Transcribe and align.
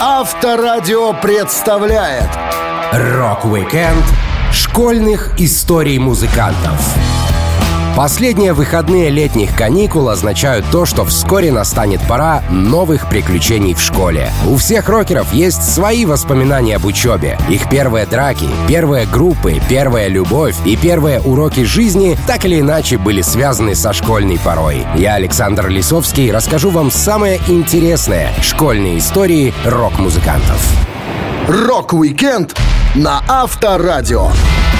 Авторадио 0.00 1.12
представляет 1.14 2.28
Rock-Weekend 2.92 4.04
школьных 4.52 5.38
историй 5.38 5.98
музыкантов. 5.98 7.13
Последние 7.96 8.54
выходные 8.54 9.08
летних 9.08 9.56
каникул 9.56 10.08
означают 10.08 10.66
то, 10.72 10.84
что 10.84 11.04
вскоре 11.04 11.52
настанет 11.52 12.00
пора 12.08 12.42
новых 12.50 13.08
приключений 13.08 13.72
в 13.72 13.80
школе. 13.80 14.32
У 14.48 14.56
всех 14.56 14.88
рокеров 14.88 15.32
есть 15.32 15.62
свои 15.62 16.04
воспоминания 16.04 16.74
об 16.74 16.86
учебе. 16.86 17.38
Их 17.48 17.70
первые 17.70 18.06
драки, 18.06 18.48
первые 18.66 19.06
группы, 19.06 19.60
первая 19.68 20.08
любовь 20.08 20.56
и 20.64 20.76
первые 20.76 21.20
уроки 21.20 21.62
жизни 21.62 22.18
так 22.26 22.44
или 22.44 22.58
иначе 22.58 22.98
были 22.98 23.22
связаны 23.22 23.76
со 23.76 23.92
школьной 23.92 24.40
порой. 24.40 24.84
Я, 24.96 25.14
Александр 25.14 25.68
Лисовский, 25.68 26.32
расскажу 26.32 26.70
вам 26.70 26.90
самые 26.90 27.40
интересные 27.46 28.30
школьные 28.42 28.98
истории 28.98 29.54
рок-музыкантов. 29.64 30.60
Rock-Weekend 31.46 32.56
на 32.96 33.22
Авторадио. 33.28 34.32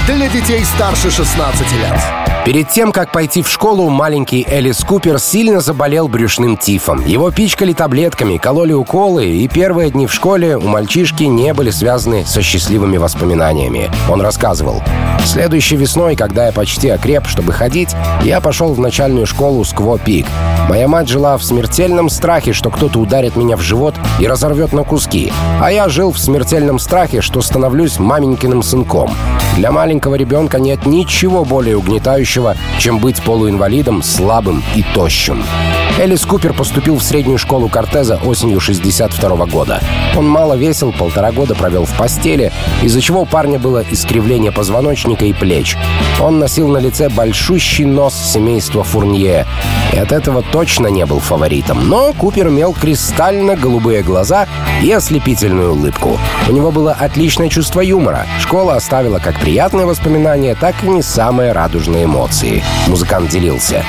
Для 0.05 0.27
детей 0.27 0.65
старше 0.65 1.09
16 1.09 1.71
лет. 1.79 2.24
Перед 2.45 2.69
тем, 2.69 2.91
как 2.91 3.11
пойти 3.11 3.41
в 3.41 3.49
школу, 3.49 3.89
маленький 3.89 4.45
Элис 4.47 4.83
Купер 4.83 5.17
сильно 5.17 5.61
заболел 5.61 6.07
брюшным 6.07 6.57
тифом. 6.57 7.03
Его 7.03 7.31
пичкали 7.31 7.73
таблетками, 7.73 8.37
кололи 8.37 8.73
уколы, 8.73 9.25
и 9.25 9.47
первые 9.47 9.89
дни 9.89 10.05
в 10.05 10.13
школе 10.13 10.55
у 10.55 10.67
мальчишки 10.67 11.23
не 11.23 11.55
были 11.55 11.71
связаны 11.71 12.23
со 12.23 12.43
счастливыми 12.43 12.97
воспоминаниями. 12.97 13.89
Он 14.09 14.21
рассказывал. 14.21 14.83
Следующей 15.25 15.75
весной, 15.75 16.15
когда 16.15 16.45
я 16.45 16.51
почти 16.51 16.89
окреп, 16.89 17.25
чтобы 17.25 17.51
ходить, 17.51 17.95
я 18.23 18.39
пошел 18.41 18.73
в 18.73 18.79
начальную 18.79 19.25
школу 19.25 19.63
Squaw 19.63 19.97
Peak. 19.97 20.27
Моя 20.69 20.87
мать 20.87 21.09
жила 21.09 21.37
в 21.37 21.43
смертельном 21.43 22.09
страхе, 22.09 22.53
что 22.53 22.69
кто-то 22.69 22.99
ударит 22.99 23.35
меня 23.35 23.57
в 23.57 23.61
живот 23.61 23.95
и 24.19 24.27
разорвет 24.27 24.71
на 24.71 24.83
куски. 24.83 25.31
А 25.59 25.71
я 25.71 25.89
жил 25.89 26.11
в 26.11 26.19
смертельном 26.19 26.77
страхе, 26.77 27.21
что 27.21 27.41
становлюсь 27.41 27.97
маменькиным 27.97 28.61
сынком. 28.61 29.11
Для 29.57 29.71
маленького 29.71 30.15
ребенка 30.15 30.59
нет 30.59 30.85
ничего 30.85 31.45
более 31.45 31.77
угнетающего, 31.77 32.14
будущего, 32.15 32.55
чем 32.79 32.99
быть 32.99 33.21
полуинвалидом, 33.21 34.03
слабым 34.03 34.63
и 34.75 34.83
тощим. 34.93 35.43
Элис 35.97 36.25
Купер 36.25 36.53
поступил 36.53 36.97
в 36.97 37.03
среднюю 37.03 37.37
школу 37.37 37.69
Кортеза 37.69 38.17
осенью 38.17 38.59
62 38.59 39.45
года. 39.45 39.79
Он 40.17 40.27
мало 40.27 40.55
весил, 40.55 40.91
полтора 40.91 41.31
года 41.31 41.55
провел 41.55 41.85
в 41.85 41.97
постели, 41.97 42.51
из-за 42.83 42.99
чего 42.99 43.21
у 43.21 43.25
парня 43.25 43.59
было 43.59 43.83
искривление 43.89 44.51
позвоночника 44.51 45.23
и 45.23 45.31
плеч. 45.31 45.77
Он 46.21 46.37
носил 46.37 46.67
на 46.67 46.79
лице 46.79 47.07
большущий 47.07 47.85
нос 47.85 48.13
семейства 48.13 48.83
Фурнье. 48.83 49.45
И 49.93 49.97
от 49.97 50.11
этого 50.11 50.41
точно 50.41 50.87
не 50.87 51.05
был 51.05 51.19
фаворитом. 51.19 51.87
Но 51.87 52.11
Купер 52.11 52.49
имел 52.49 52.73
кристально-голубые 52.73 54.03
глаза 54.03 54.47
и 54.83 54.91
ослепительную 54.91 55.71
улыбку. 55.73 56.19
У 56.49 56.51
него 56.51 56.71
было 56.71 56.91
отличное 56.91 57.47
чувство 57.47 57.79
юмора. 57.79 58.25
Школа 58.41 58.75
оставила 58.75 59.19
как 59.19 59.39
приятные 59.39 59.85
воспоминания, 59.85 60.55
так 60.55 60.75
и 60.83 60.87
не 60.87 61.01
самые 61.01 61.53
радужные 61.53 62.04
эмоции. 62.05 62.63
Музыкант 62.87 63.29
делился. 63.29 63.83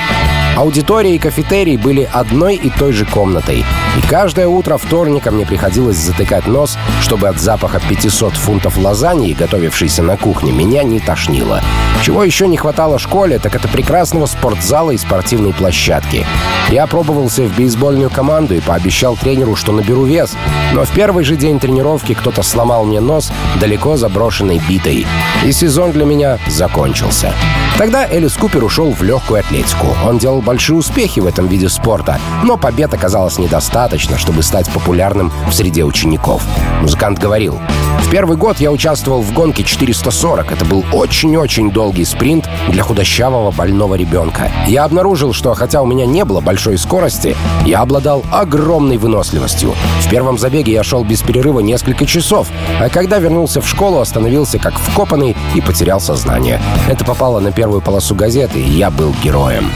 Аудитория 0.57 1.15
и 1.15 1.19
кафетерий 1.19 1.77
были 1.77 2.09
одной 2.11 2.57
и 2.57 2.71
той 2.71 2.93
же 2.93 3.05
комнатой. 3.05 3.65
И 3.99 4.07
каждое 4.09 4.49
утро 4.49 4.79
вторника 4.79 5.31
мне 5.31 5.45
приходилось 5.45 5.99
затыкать 5.99 6.47
нос, 6.47 6.79
чтобы 7.03 7.29
от 7.29 7.39
запаха 7.39 7.79
500 7.87 8.33
фунтов 8.35 8.79
лазаньи, 8.79 9.35
готовившейся 9.35 10.03
на 10.03 10.17
кухне, 10.17 10.53
меня 10.53 10.83
не 10.83 10.99
тошнило. 10.99 11.63
Чего 12.03 12.25
еще 12.25 12.49
не 12.49 12.57
хватало 12.57 12.99
школе, 12.99 13.39
так 13.39 13.55
это 13.55 13.69
прекрасного 13.69 14.25
спортзала 14.25 14.93
и 14.93 14.97
спортивной 14.97 15.53
площадки. 15.53 16.27
Я 16.71 16.87
пробовался 16.87 17.43
в 17.43 17.55
бейсбольную 17.55 18.09
команду 18.09 18.55
и 18.55 18.61
пообещал 18.61 19.17
тренеру, 19.17 19.57
что 19.57 19.73
наберу 19.73 20.05
вес, 20.05 20.35
но 20.73 20.85
в 20.85 20.91
первый 20.91 21.25
же 21.25 21.37
день 21.37 21.61
тренировки 21.61 22.15
кто-то 22.15 22.43
сломал 22.43 22.85
мне 22.85 23.01
нос 23.01 23.31
далеко 23.61 23.97
заброшенной 23.97 24.61
битой. 24.67 25.07
И 25.45 25.53
сезон 25.53 25.93
для 25.93 26.07
меня 26.07 26.39
закончился. 26.47 27.35
Тогда 27.77 28.06
Элис 28.11 28.37
Купер 28.37 28.65
ушел 28.65 28.93
в 28.93 29.03
легкую 29.03 29.41
атлетику. 29.41 29.89
Он 30.05 30.19
делал 30.19 30.41
большие 30.41 30.77
успехи 30.77 31.21
в 31.21 31.27
этом 31.27 31.47
виде 31.47 31.69
спорта, 31.69 32.19
но 32.45 32.57
побед 32.57 32.93
оказалось 32.95 33.39
недостаточно, 33.39 34.19
чтобы 34.19 34.43
стать 34.43 34.71
популярным 34.71 35.33
в 35.49 35.53
среде 35.53 35.85
учеников. 35.85 36.43
Музыкант 36.81 37.19
говорил, 37.19 37.59
в 38.07 38.11
первый 38.11 38.37
год 38.37 38.61
я 38.61 38.71
участвовал 38.71 39.21
в 39.21 39.33
гонке 39.33 39.65
440. 39.65 40.53
Это 40.53 40.65
был 40.65 40.85
очень-очень 40.93 41.73
долгий 41.73 42.05
спринт 42.05 42.49
для 42.69 42.85
худощавого 42.85 43.51
больного 43.51 43.97
ребенка. 43.97 44.53
Я 44.69 44.85
обнаружил, 44.85 45.33
что 45.33 45.55
хотя 45.55 45.83
у 45.83 45.87
меня 45.87 46.07
не 46.07 46.25
было 46.25 46.41
большой 46.41 46.79
скорости, 46.79 47.37
я 47.65 47.81
обладал 47.81 48.23
огромной 48.31 48.97
выносливостью. 48.97 49.75
В 50.03 50.09
первом 50.09 50.39
забеге 50.39 50.73
я 50.73 50.85
шел 50.85 51.03
без 51.03 51.23
перерыва 51.23 51.59
несколько 51.59 52.07
часов, 52.07 52.47
а 52.81 52.89
когда 52.89 53.19
вернулся 53.19 53.61
в 53.61 53.69
школу, 53.69 53.99
остановился 53.99 54.61
как 54.61 54.79
вкопанный 54.79 55.37
и 55.57 55.61
потерял 55.61 56.01
сознание. 56.01 56.63
Это 56.89 57.05
попало 57.05 57.41
на 57.41 57.51
первую 57.51 57.81
полосу 57.97 58.15
газеты, 58.15 58.59
я 58.61 58.91
был 58.91 59.15
героем. 59.25 59.71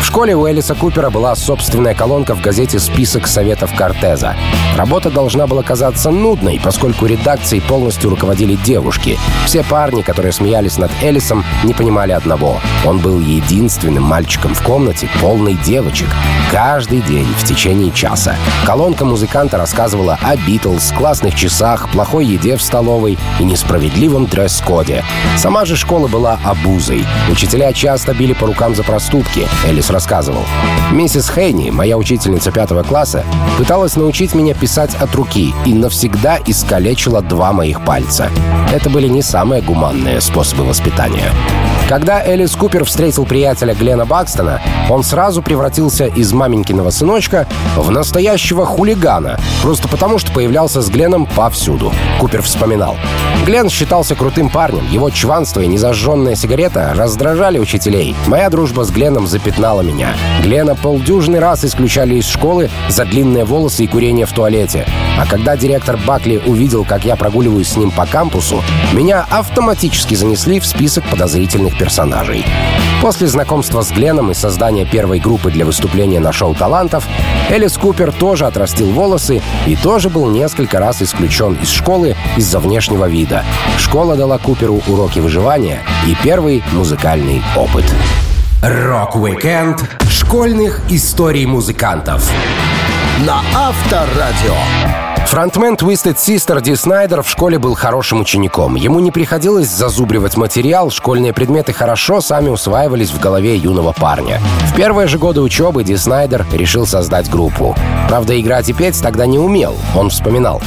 В 0.00 0.04
школе 0.12 0.34
у 0.34 0.48
Элиса 0.48 0.74
Купера 0.74 1.10
была 1.10 1.36
собственная 1.36 1.94
колонка 1.94 2.34
в 2.34 2.40
газете 2.40 2.78
«Список 2.78 3.26
советов 3.26 3.74
Кортеза». 3.76 4.34
Работа 4.74 5.10
должна 5.10 5.46
была 5.46 5.62
казаться 5.62 6.10
нудной, 6.10 6.58
поскольку 6.64 7.04
редакцией 7.04 7.62
полностью 7.62 8.08
руководили 8.08 8.54
девушки. 8.54 9.18
Все 9.44 9.62
парни, 9.62 10.00
которые 10.00 10.32
смеялись 10.32 10.78
над 10.78 10.90
Элисом, 11.02 11.44
не 11.64 11.74
понимали 11.74 12.12
одного. 12.12 12.60
Он 12.86 12.98
был 12.98 13.20
единственным 13.20 14.02
мальчиком 14.04 14.54
в 14.54 14.62
комнате, 14.62 15.08
полной 15.20 15.54
девочек. 15.54 16.08
Каждый 16.50 17.02
день 17.02 17.26
в 17.38 17.44
течение 17.44 17.92
часа. 17.92 18.36
Колонка 18.64 19.04
музыканта 19.04 19.58
рассказывала 19.58 20.18
о 20.22 20.34
Битлз, 20.34 20.92
классных 20.96 21.34
часах, 21.34 21.90
плохой 21.90 22.24
еде 22.24 22.56
в 22.56 22.62
столовой 22.62 23.18
и 23.38 23.44
несправедливом 23.44 24.26
дресс-коде. 24.26 25.04
Сама 25.36 25.66
же 25.66 25.76
школа 25.76 26.08
была 26.08 26.40
обузой. 26.42 27.04
Учителя 27.30 27.72
часто 27.74 28.14
били 28.14 28.32
по 28.32 28.46
рукам 28.46 28.74
за 28.74 28.82
проступки. 28.82 29.46
Элис 29.66 29.89
рассказывал. 29.90 30.42
Миссис 30.92 31.30
Хейни, 31.30 31.70
моя 31.70 31.96
учительница 31.96 32.50
пятого 32.50 32.82
класса, 32.82 33.24
пыталась 33.58 33.96
научить 33.96 34.34
меня 34.34 34.54
писать 34.54 34.94
от 34.94 35.14
руки 35.14 35.54
и 35.64 35.74
навсегда 35.74 36.38
искалечила 36.46 37.22
два 37.22 37.52
моих 37.52 37.84
пальца. 37.84 38.28
Это 38.72 38.90
были 38.90 39.08
не 39.08 39.22
самые 39.22 39.62
гуманные 39.62 40.20
способы 40.20 40.64
воспитания. 40.64 41.32
Когда 41.90 42.24
Элис 42.24 42.54
Купер 42.54 42.84
встретил 42.84 43.26
приятеля 43.26 43.74
Глена 43.74 44.06
Бакстона, 44.06 44.60
он 44.88 45.02
сразу 45.02 45.42
превратился 45.42 46.06
из 46.06 46.32
маменькиного 46.32 46.90
сыночка 46.90 47.48
в 47.76 47.90
настоящего 47.90 48.64
хулигана, 48.64 49.40
просто 49.60 49.88
потому 49.88 50.18
что 50.18 50.30
появлялся 50.30 50.82
с 50.82 50.88
Гленом 50.88 51.26
повсюду. 51.26 51.92
Купер 52.20 52.42
вспоминал. 52.42 52.96
Глен 53.44 53.68
считался 53.68 54.14
крутым 54.14 54.50
парнем, 54.50 54.86
его 54.88 55.10
чванство 55.10 55.62
и 55.62 55.66
незажженная 55.66 56.36
сигарета 56.36 56.92
раздражали 56.94 57.58
учителей. 57.58 58.14
Моя 58.28 58.50
дружба 58.50 58.84
с 58.84 58.92
Гленом 58.92 59.26
запятнала 59.26 59.79
меня. 59.82 60.14
Глена 60.42 60.74
полдюжный 60.74 61.38
раз 61.38 61.64
исключали 61.64 62.14
из 62.14 62.26
школы 62.26 62.70
за 62.88 63.04
длинные 63.04 63.44
волосы 63.44 63.84
и 63.84 63.86
курение 63.86 64.26
в 64.26 64.32
туалете. 64.32 64.86
А 65.18 65.26
когда 65.26 65.56
директор 65.56 65.98
Бакли 66.06 66.40
увидел, 66.46 66.84
как 66.84 67.04
я 67.04 67.16
прогуливаюсь 67.16 67.68
с 67.68 67.76
ним 67.76 67.90
по 67.90 68.06
кампусу, 68.06 68.62
меня 68.92 69.26
автоматически 69.30 70.14
занесли 70.14 70.60
в 70.60 70.66
список 70.66 71.04
подозрительных 71.04 71.76
персонажей. 71.78 72.44
После 73.00 73.26
знакомства 73.26 73.80
с 73.82 73.90
Гленом 73.90 74.30
и 74.30 74.34
создания 74.34 74.84
первой 74.84 75.20
группы 75.20 75.50
для 75.50 75.64
выступления 75.64 76.20
на 76.20 76.32
шоу 76.32 76.54
талантов, 76.54 77.06
Элис 77.48 77.78
Купер 77.78 78.12
тоже 78.12 78.46
отрастил 78.46 78.90
волосы 78.90 79.42
и 79.66 79.74
тоже 79.74 80.10
был 80.10 80.28
несколько 80.28 80.78
раз 80.78 81.00
исключен 81.00 81.54
из 81.54 81.70
школы 81.70 82.16
из-за 82.36 82.58
внешнего 82.58 83.08
вида. 83.08 83.44
Школа 83.78 84.16
дала 84.16 84.38
Куперу 84.38 84.82
уроки 84.86 85.18
выживания 85.18 85.80
и 86.06 86.14
первый 86.22 86.62
музыкальный 86.72 87.42
опыт. 87.56 87.84
Rock-Weekend 88.62 89.82
школьных 90.10 90.82
историй 90.90 91.46
музыкантов 91.46 92.30
на 93.20 93.40
Авторадио. 93.54 95.09
Фронтмен 95.26 95.74
Twisted 95.74 96.16
Sister 96.16 96.60
Ди 96.60 96.74
Снайдер 96.74 97.22
в 97.22 97.28
школе 97.30 97.58
был 97.58 97.74
хорошим 97.74 98.20
учеником. 98.20 98.74
Ему 98.74 99.00
не 99.00 99.10
приходилось 99.10 99.68
зазубривать 99.68 100.36
материал, 100.36 100.90
школьные 100.90 101.32
предметы 101.32 101.72
хорошо 101.72 102.20
сами 102.20 102.48
усваивались 102.48 103.10
в 103.10 103.20
голове 103.20 103.56
юного 103.56 103.92
парня. 103.92 104.40
В 104.72 104.74
первые 104.74 105.06
же 105.06 105.18
годы 105.18 105.40
учебы 105.40 105.84
Ди 105.84 105.96
Снайдер 105.96 106.44
решил 106.52 106.86
создать 106.86 107.30
группу. 107.30 107.76
Правда, 108.08 108.38
играть 108.40 108.68
и 108.68 108.72
петь 108.72 109.00
тогда 109.00 109.26
не 109.26 109.38
умел, 109.38 109.76
он 109.94 110.10
вспоминал. 110.10 110.60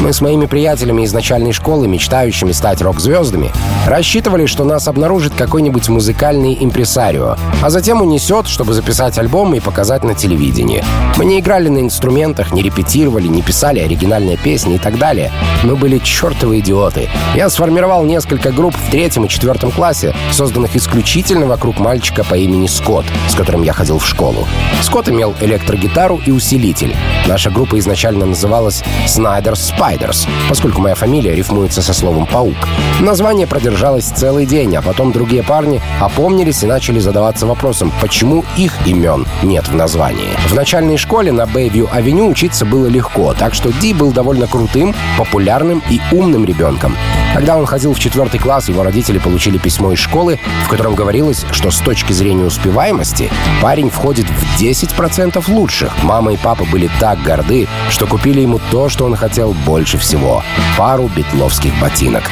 Мы 0.00 0.12
с 0.12 0.20
моими 0.20 0.46
приятелями 0.46 1.02
из 1.02 1.12
начальной 1.12 1.52
школы, 1.52 1.86
мечтающими 1.86 2.52
стать 2.52 2.82
рок-звездами, 2.82 3.52
рассчитывали, 3.86 4.46
что 4.46 4.64
нас 4.64 4.88
обнаружит 4.88 5.34
какой-нибудь 5.34 5.88
музыкальный 5.88 6.56
импресарио, 6.60 7.36
а 7.62 7.70
затем 7.70 8.02
унесет, 8.02 8.48
чтобы 8.48 8.74
записать 8.74 9.18
альбом 9.18 9.54
и 9.54 9.60
показать 9.60 10.04
на 10.04 10.14
телевидении. 10.14 10.84
Мы 11.16 11.24
не 11.24 11.40
играли 11.40 11.68
на 11.68 11.78
инструментах, 11.78 12.52
не 12.52 12.62
репетировали, 12.62 13.28
не 13.28 13.42
писали 13.42 13.80
оригинальные 13.94 14.36
песни 14.36 14.74
и 14.74 14.78
так 14.78 14.98
далее. 14.98 15.30
Мы 15.62 15.76
были 15.76 15.98
чертовы 15.98 16.58
идиоты. 16.58 17.08
Я 17.34 17.48
сформировал 17.48 18.04
несколько 18.04 18.50
групп 18.50 18.74
в 18.76 18.90
третьем 18.90 19.24
и 19.24 19.28
четвертом 19.28 19.70
классе, 19.70 20.14
созданных 20.32 20.76
исключительно 20.76 21.46
вокруг 21.46 21.78
мальчика 21.78 22.24
по 22.24 22.34
имени 22.34 22.66
Скотт, 22.66 23.06
с 23.28 23.34
которым 23.34 23.62
я 23.62 23.72
ходил 23.72 23.98
в 23.98 24.06
школу. 24.06 24.46
Скотт 24.82 25.08
имел 25.08 25.34
электрогитару 25.40 26.20
и 26.26 26.30
усилитель. 26.30 26.94
Наша 27.26 27.50
группа 27.50 27.78
изначально 27.78 28.26
называлась 28.26 28.82
Снайдерс 29.06 29.72
Spiders, 29.72 30.28
поскольку 30.48 30.80
моя 30.80 30.94
фамилия 30.94 31.34
рифмуется 31.34 31.82
со 31.82 31.94
словом 31.94 32.26
«паук». 32.26 32.56
Название 33.00 33.46
продержалось 33.46 34.04
целый 34.04 34.46
день, 34.46 34.74
а 34.76 34.82
потом 34.82 35.12
другие 35.12 35.42
парни 35.42 35.80
опомнились 36.00 36.62
и 36.62 36.66
начали 36.66 36.98
задаваться 36.98 37.46
вопросом, 37.46 37.92
почему 38.00 38.44
их 38.56 38.74
имен 38.86 39.26
нет 39.42 39.68
в 39.68 39.74
названии. 39.74 40.30
В 40.48 40.54
начальной 40.54 40.96
школе 40.96 41.32
на 41.32 41.46
Бэйвью-авеню 41.46 42.28
учиться 42.28 42.66
было 42.66 42.86
легко, 42.86 43.34
так 43.34 43.54
что 43.54 43.70
Ди 43.84 43.92
был 43.92 44.12
довольно 44.12 44.46
крутым, 44.46 44.94
популярным 45.18 45.82
и 45.90 46.00
умным 46.10 46.46
ребенком. 46.46 46.96
Когда 47.34 47.56
он 47.58 47.66
ходил 47.66 47.92
в 47.92 47.98
четвертый 47.98 48.38
класс, 48.38 48.68
его 48.68 48.82
родители 48.82 49.18
получили 49.18 49.58
письмо 49.58 49.92
из 49.92 49.98
школы, 49.98 50.38
в 50.64 50.68
котором 50.68 50.94
говорилось, 50.94 51.44
что 51.50 51.70
с 51.70 51.80
точки 51.80 52.12
зрения 52.12 52.44
успеваемости 52.44 53.30
парень 53.60 53.90
входит 53.90 54.26
в 54.26 54.62
10% 54.62 55.52
лучших. 55.52 56.02
Мама 56.04 56.32
и 56.32 56.36
папа 56.38 56.64
были 56.64 56.88
так 56.98 57.20
горды, 57.22 57.68
что 57.90 58.06
купили 58.06 58.40
ему 58.40 58.58
то, 58.70 58.88
что 58.88 59.04
он 59.04 59.16
хотел 59.16 59.52
больше 59.66 59.98
всего— 59.98 60.42
пару 60.78 61.08
битловских 61.08 61.78
ботинок. 61.80 62.30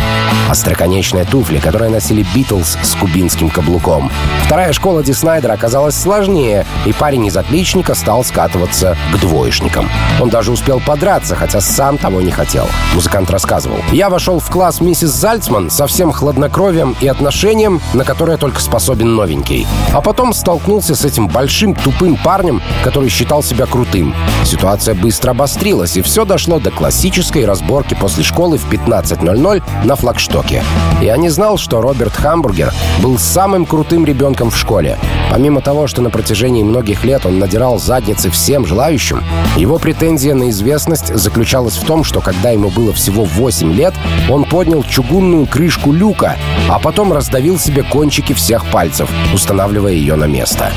Остроконечные 0.48 1.24
туфли, 1.24 1.58
которые 1.58 1.90
носили 1.90 2.24
Битлз 2.34 2.78
с 2.82 2.94
кубинским 2.94 3.50
каблуком. 3.50 4.10
Вторая 4.44 4.72
школа 4.72 5.02
Ди 5.02 5.12
Снайдера 5.12 5.54
оказалась 5.54 5.96
сложнее, 5.96 6.64
и 6.86 6.92
парень 6.92 7.26
из 7.26 7.36
отличника 7.36 7.94
стал 7.94 8.24
скатываться 8.24 8.96
к 9.12 9.18
двоечникам. 9.18 9.88
Он 10.20 10.28
даже 10.28 10.52
успел 10.52 10.80
подраться, 10.80 11.34
хотя 11.42 11.60
сам 11.60 11.98
того 11.98 12.22
не 12.22 12.30
хотел. 12.30 12.68
Музыкант 12.94 13.28
рассказывал. 13.28 13.78
«Я 13.90 14.10
вошел 14.10 14.38
в 14.38 14.48
класс 14.48 14.80
миссис 14.80 15.10
Зальцман 15.10 15.70
со 15.70 15.88
всем 15.88 16.12
хладнокровием 16.12 16.94
и 17.00 17.08
отношением, 17.08 17.80
на 17.94 18.04
которое 18.04 18.36
только 18.36 18.60
способен 18.60 19.16
новенький. 19.16 19.66
А 19.92 20.00
потом 20.00 20.34
столкнулся 20.34 20.94
с 20.94 21.04
этим 21.04 21.26
большим 21.26 21.74
тупым 21.74 22.16
парнем, 22.16 22.62
который 22.84 23.08
считал 23.08 23.42
себя 23.42 23.66
крутым. 23.66 24.14
Ситуация 24.44 24.94
быстро 24.94 25.32
обострилась, 25.32 25.96
и 25.96 26.02
все 26.02 26.24
дошло 26.24 26.60
до 26.60 26.70
классической 26.70 27.44
разборки 27.44 27.94
после 28.00 28.22
школы 28.22 28.56
в 28.56 28.72
15.00 28.72 29.62
на 29.84 29.96
флагштоке. 29.96 30.62
Я 31.00 31.16
не 31.16 31.28
знал, 31.28 31.58
что 31.58 31.80
Роберт 31.80 32.14
Хамбургер 32.14 32.72
был 33.02 33.18
самым 33.18 33.66
крутым 33.66 34.04
ребенком 34.04 34.50
в 34.50 34.56
школе. 34.56 34.96
Помимо 35.32 35.60
того, 35.60 35.88
что 35.88 36.02
на 36.02 36.10
протяжении 36.10 36.62
многих 36.62 37.02
лет 37.02 37.26
он 37.26 37.40
надирал 37.40 37.80
задницы 37.80 38.30
всем 38.30 38.64
желающим, 38.64 39.24
его 39.56 39.78
претензия 39.78 40.34
на 40.34 40.50
известность 40.50 41.08
заключалась 41.08 41.31
в 41.36 41.86
том, 41.86 42.04
что 42.04 42.20
когда 42.20 42.50
ему 42.50 42.70
было 42.70 42.92
всего 42.92 43.24
8 43.24 43.72
лет, 43.72 43.94
он 44.28 44.44
поднял 44.44 44.82
чугунную 44.82 45.46
крышку 45.46 45.92
люка, 45.92 46.36
а 46.68 46.78
потом 46.78 47.12
раздавил 47.12 47.58
себе 47.58 47.82
кончики 47.82 48.32
всех 48.32 48.66
пальцев, 48.66 49.08
устанавливая 49.32 49.92
ее 49.92 50.16
на 50.16 50.26
место. 50.26 50.72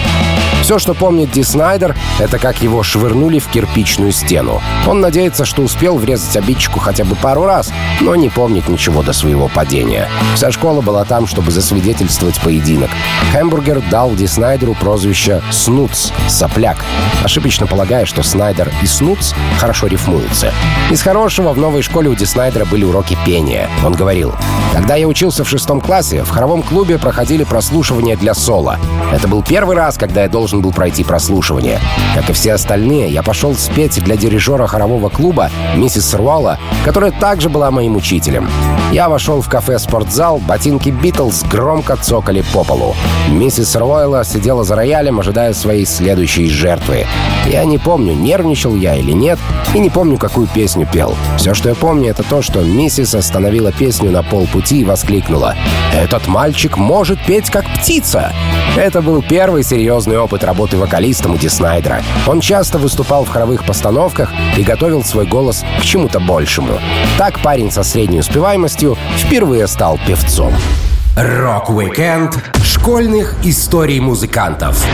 Все, 0.66 0.80
что 0.80 0.96
помнит 0.96 1.30
Ди 1.30 1.44
Снайдер, 1.44 1.96
это 2.18 2.40
как 2.40 2.64
его 2.64 2.82
швырнули 2.82 3.38
в 3.38 3.48
кирпичную 3.50 4.12
стену. 4.12 4.64
Он 4.88 5.00
надеется, 5.00 5.46
что 5.46 5.62
успел 5.62 5.96
врезать 5.98 6.36
обидчику 6.38 6.80
хотя 6.80 7.06
бы 7.06 7.16
пару 7.16 7.46
раз, 7.46 7.72
но 8.02 8.16
не 8.16 8.30
помнит 8.30 8.68
ничего 8.68 9.04
до 9.04 9.14
своего 9.14 9.48
падения. 9.48 10.10
Вся 10.34 10.52
школа 10.52 10.82
была 10.82 11.06
там, 11.06 11.28
чтобы 11.28 11.52
засвидетельствовать 11.52 12.42
поединок. 12.42 12.90
Хэмбургер 13.32 13.84
дал 13.92 14.16
Ди 14.16 14.26
Снайдеру 14.26 14.74
прозвище 14.74 15.44
«Снуц»— 15.52 16.10
«Сопляк», 16.28 16.84
ошибочно 17.24 17.68
полагая, 17.68 18.06
что 18.06 18.24
Снайдер 18.24 18.72
и 18.82 18.88
Снуц 18.88 19.34
хорошо 19.60 19.86
рифмуются. 19.86 20.45
Из 20.92 21.02
хорошего 21.02 21.54
в 21.54 21.58
новой 21.58 21.82
школе 21.82 22.10
у 22.10 22.16
Ди 22.16 22.26
Снайдера 22.26 22.66
были 22.66 22.84
уроки 22.84 23.18
пения. 23.26 23.70
Он 23.84 23.94
говорил, 23.94 24.34
«Когда 24.74 24.96
я 24.96 25.08
учился 25.08 25.44
в 25.44 25.50
шестом 25.50 25.82
классе, 25.82 26.24
в 26.24 26.30
хоровом 26.30 26.64
клубе 26.64 26.98
проходили 26.98 27.44
прослушивания 27.44 28.18
для 28.18 28.34
соло. 28.34 28.78
Это 29.12 29.28
был 29.28 29.44
первый 29.44 29.76
раз, 29.76 29.98
когда 29.98 30.24
я 30.24 30.30
должен 30.30 30.62
был 30.62 30.72
пройти 30.72 31.04
прослушивание. 31.04 31.80
Как 32.16 32.30
и 32.30 32.34
все 32.34 32.54
остальные, 32.54 33.10
я 33.10 33.24
пошел 33.24 33.56
спеть 33.56 34.04
для 34.04 34.18
дирижера 34.18 34.68
хорового 34.68 35.10
клуба, 35.10 35.50
миссис 35.76 36.14
Руалла, 36.14 36.60
которая 36.84 37.12
также 37.12 37.50
была 37.50 37.72
моим 37.72 37.96
учителем. 37.96 38.50
Я 38.92 39.10
вошел 39.10 39.42
в 39.42 39.50
кафе-спортзал, 39.50 40.38
ботинки 40.38 40.90
Битлз 40.90 41.44
громко 41.44 41.98
цокали 41.98 42.44
по 42.54 42.64
полу. 42.64 42.96
Миссис 43.30 43.76
Руэлла 43.76 44.24
сидела 44.24 44.64
за 44.64 44.76
роялем, 44.76 45.20
ожидая 45.20 45.54
своей 45.54 45.86
следующей 45.86 46.50
жертвы. 46.50 47.06
Я 47.46 47.66
не 47.66 47.78
помню, 47.78 48.14
нервничал 48.14 48.76
я 48.76 48.96
или 48.96 49.12
нет, 49.12 49.40
и 49.74 49.80
не 49.80 49.90
помню, 49.90 50.18
какую 50.36 50.50
песню 50.54 50.86
пел. 50.86 51.16
Все, 51.38 51.54
что 51.54 51.70
я 51.70 51.76
помню, 51.76 52.10
это 52.10 52.22
то, 52.22 52.42
что 52.42 52.60
миссис 52.60 53.16
остановила 53.16 53.72
песню 53.72 54.12
на 54.12 54.22
полпути 54.22 54.82
и 54.82 54.84
воскликнула 54.84 55.56
«Этот 55.94 56.28
мальчик 56.28 56.76
может 56.76 57.26
петь 57.26 57.50
как 57.50 57.64
птица!» 57.80 58.34
Это 58.76 59.02
был 59.02 59.22
первый 59.22 59.64
серьезный 59.64 60.18
опыт 60.18 60.44
работы 60.44 60.76
вокалистом 60.76 61.36
у 61.36 61.38
Ди. 61.38 61.48
Он 62.28 62.42
часто 62.42 62.78
выступал 62.78 63.24
в 63.24 63.30
хоровых 63.30 63.66
постановках 63.66 64.30
и 64.58 64.64
готовил 64.64 65.06
свой 65.06 65.26
голос 65.26 65.64
к 65.80 65.84
чему-то 65.84 66.20
большему. 66.20 66.80
Так 67.18 67.40
парень 67.40 67.72
со 67.72 67.84
средней 67.84 68.20
успеваемостью 68.20 68.98
впервые 69.18 69.68
стал 69.68 69.98
певцом. 70.06 70.54
Rock-Weekend 71.16 72.44
школьных 72.62 73.36
историй 73.46 74.02
музыкантов 74.02 74.86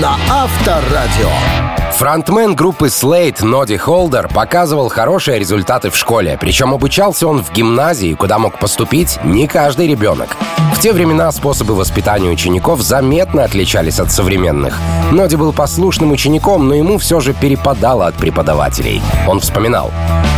на 0.00 0.16
Авторадио. 0.30 1.65
Фронтмен 1.96 2.54
группы 2.54 2.88
Slade 2.88 3.42
Ноди 3.42 3.78
Холдер 3.78 4.28
показывал 4.28 4.90
хорошие 4.90 5.38
результаты 5.38 5.88
в 5.88 5.96
школе, 5.96 6.36
причем 6.38 6.74
обучался 6.74 7.26
он 7.26 7.42
в 7.42 7.50
гимназии, 7.54 8.12
куда 8.12 8.38
мог 8.38 8.58
поступить 8.58 9.18
не 9.24 9.46
каждый 9.46 9.86
ребенок. 9.86 10.36
В 10.74 10.78
те 10.78 10.92
времена 10.92 11.32
способы 11.32 11.74
воспитания 11.74 12.28
учеников 12.28 12.82
заметно 12.82 13.44
отличались 13.44 13.98
от 13.98 14.12
современных. 14.12 14.78
Ноди 15.10 15.36
был 15.36 15.54
послушным 15.54 16.12
учеником, 16.12 16.68
но 16.68 16.74
ему 16.74 16.98
все 16.98 17.18
же 17.20 17.32
перепадало 17.32 18.06
от 18.06 18.14
преподавателей. 18.16 19.00
Он 19.26 19.40
вспоминал. 19.40 19.90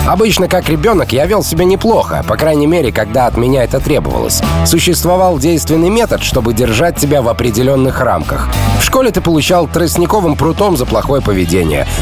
Обычно, 0.06 0.49
как 0.49 0.69
ребенок, 0.69 1.12
я 1.12 1.26
вел 1.26 1.43
себя 1.43 1.64
неплохо, 1.64 2.25
по 2.26 2.37
крайней 2.37 2.66
мере, 2.66 2.93
когда 2.93 3.26
от 3.26 3.37
меня 3.37 3.64
это 3.64 3.81
требовалось. 3.81 4.40
Существовал 4.64 5.38
действенный 5.38 5.90
метод, 5.90 6.22
чтобы 6.22 6.55
держать 6.55 6.96
тебя 6.96 7.20
в 7.20 7.28
определенных 7.28 8.00
рамках. 8.00 8.49
В 8.81 8.84
школе 8.84 9.10
ты 9.10 9.20
получал 9.20 9.66
тростниковым 9.66 10.37
прутом 10.37 10.76
за 10.76 10.87
плохое 10.87 11.20
поведение. 11.20 11.47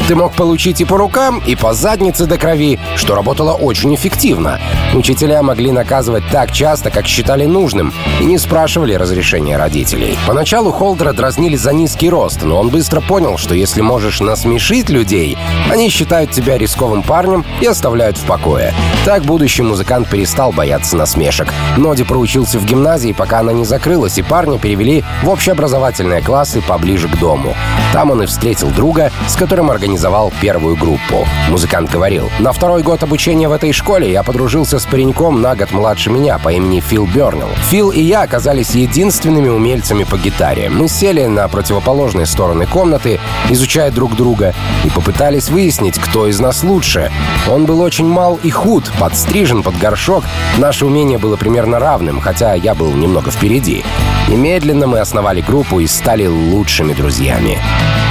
Ты 0.07 0.15
мог 0.15 0.33
получить 0.33 0.81
и 0.81 0.85
по 0.85 0.97
рукам, 0.97 1.41
и 1.45 1.55
по 1.55 1.73
заднице 1.73 2.25
до 2.25 2.37
крови, 2.37 2.79
что 2.95 3.15
работало 3.15 3.53
очень 3.53 3.95
эффективно. 3.95 4.59
Учителя 4.93 5.41
могли 5.41 5.71
наказывать 5.71 6.23
так 6.31 6.51
часто, 6.51 6.91
как 6.91 7.07
считали 7.07 7.45
нужным, 7.45 7.93
и 8.19 8.25
не 8.25 8.37
спрашивали 8.37 8.93
разрешения 8.93 9.57
родителей. 9.57 10.17
Поначалу 10.27 10.71
Холдера 10.71 11.13
дразнили 11.13 11.55
за 11.55 11.73
низкий 11.73 12.09
рост, 12.09 12.43
но 12.43 12.59
он 12.59 12.69
быстро 12.69 12.99
понял, 12.99 13.37
что 13.37 13.55
если 13.55 13.81
можешь 13.81 14.19
насмешить 14.19 14.89
людей, 14.89 15.37
они 15.71 15.89
считают 15.89 16.31
тебя 16.31 16.57
рисковым 16.57 17.03
парнем 17.03 17.45
и 17.61 17.65
оставляют 17.65 18.17
в 18.17 18.25
покое. 18.25 18.73
Так 19.05 19.23
будущий 19.23 19.63
музыкант 19.63 20.09
перестал 20.09 20.51
бояться 20.51 20.97
насмешек. 20.97 21.53
Ноди 21.77 22.03
проучился 22.03 22.59
в 22.59 22.65
гимназии, 22.65 23.13
пока 23.13 23.39
она 23.39 23.53
не 23.53 23.63
закрылась, 23.63 24.17
и 24.17 24.23
парня 24.23 24.59
перевели 24.59 25.03
в 25.23 25.29
общеобразовательные 25.29 26.21
классы 26.21 26.61
поближе 26.61 27.07
к 27.07 27.17
дому. 27.17 27.55
Там 27.93 28.11
он 28.11 28.23
и 28.23 28.25
встретил 28.25 28.69
друга, 28.71 29.11
с 29.27 29.36
которым 29.37 29.69
организовал 29.69 30.33
первую 30.41 30.75
группу. 30.75 31.27
Музыкант 31.49 31.89
говорил, 31.89 32.29
«На 32.39 32.51
второй 32.51 32.83
год 32.83 33.03
обучения 33.03 33.47
в 33.47 33.51
этой 33.51 33.71
школе 33.71 34.11
я 34.11 34.23
подружился 34.23 34.79
с 34.79 34.85
пареньком 34.85 35.41
на 35.41 35.55
год 35.55 35.71
младше 35.71 36.09
меня 36.09 36.37
по 36.39 36.51
имени 36.51 36.79
Фил 36.79 37.05
Бернелл. 37.05 37.49
Фил 37.69 37.91
и 37.91 38.01
я 38.01 38.23
оказались 38.23 38.71
единственными 38.71 39.49
умельцами 39.49 40.03
по 40.03 40.17
гитаре. 40.17 40.69
Мы 40.69 40.87
сели 40.87 41.25
на 41.25 41.47
противоположные 41.47 42.25
стороны 42.25 42.65
комнаты, 42.65 43.19
изучая 43.49 43.91
друг 43.91 44.15
друга, 44.15 44.53
и 44.83 44.89
попытались 44.89 45.49
выяснить, 45.49 45.99
кто 45.99 46.27
из 46.27 46.39
нас 46.39 46.63
лучше. 46.63 47.11
Он 47.49 47.65
был 47.65 47.81
очень 47.81 48.07
мал 48.07 48.39
и 48.43 48.49
худ, 48.49 48.91
подстрижен 48.99 49.63
под 49.63 49.77
горшок. 49.77 50.23
Наше 50.57 50.85
умение 50.85 51.17
было 51.17 51.35
примерно 51.35 51.79
равным, 51.79 52.19
хотя 52.19 52.53
я 52.53 52.73
был 52.73 52.93
немного 52.93 53.31
впереди. 53.31 53.83
Немедленно 54.27 54.87
мы 54.87 54.99
основали 54.99 55.41
группу 55.41 55.79
и 55.79 55.87
стали 55.87 56.25
лучшими 56.25 56.93
друзьями. 56.93 57.59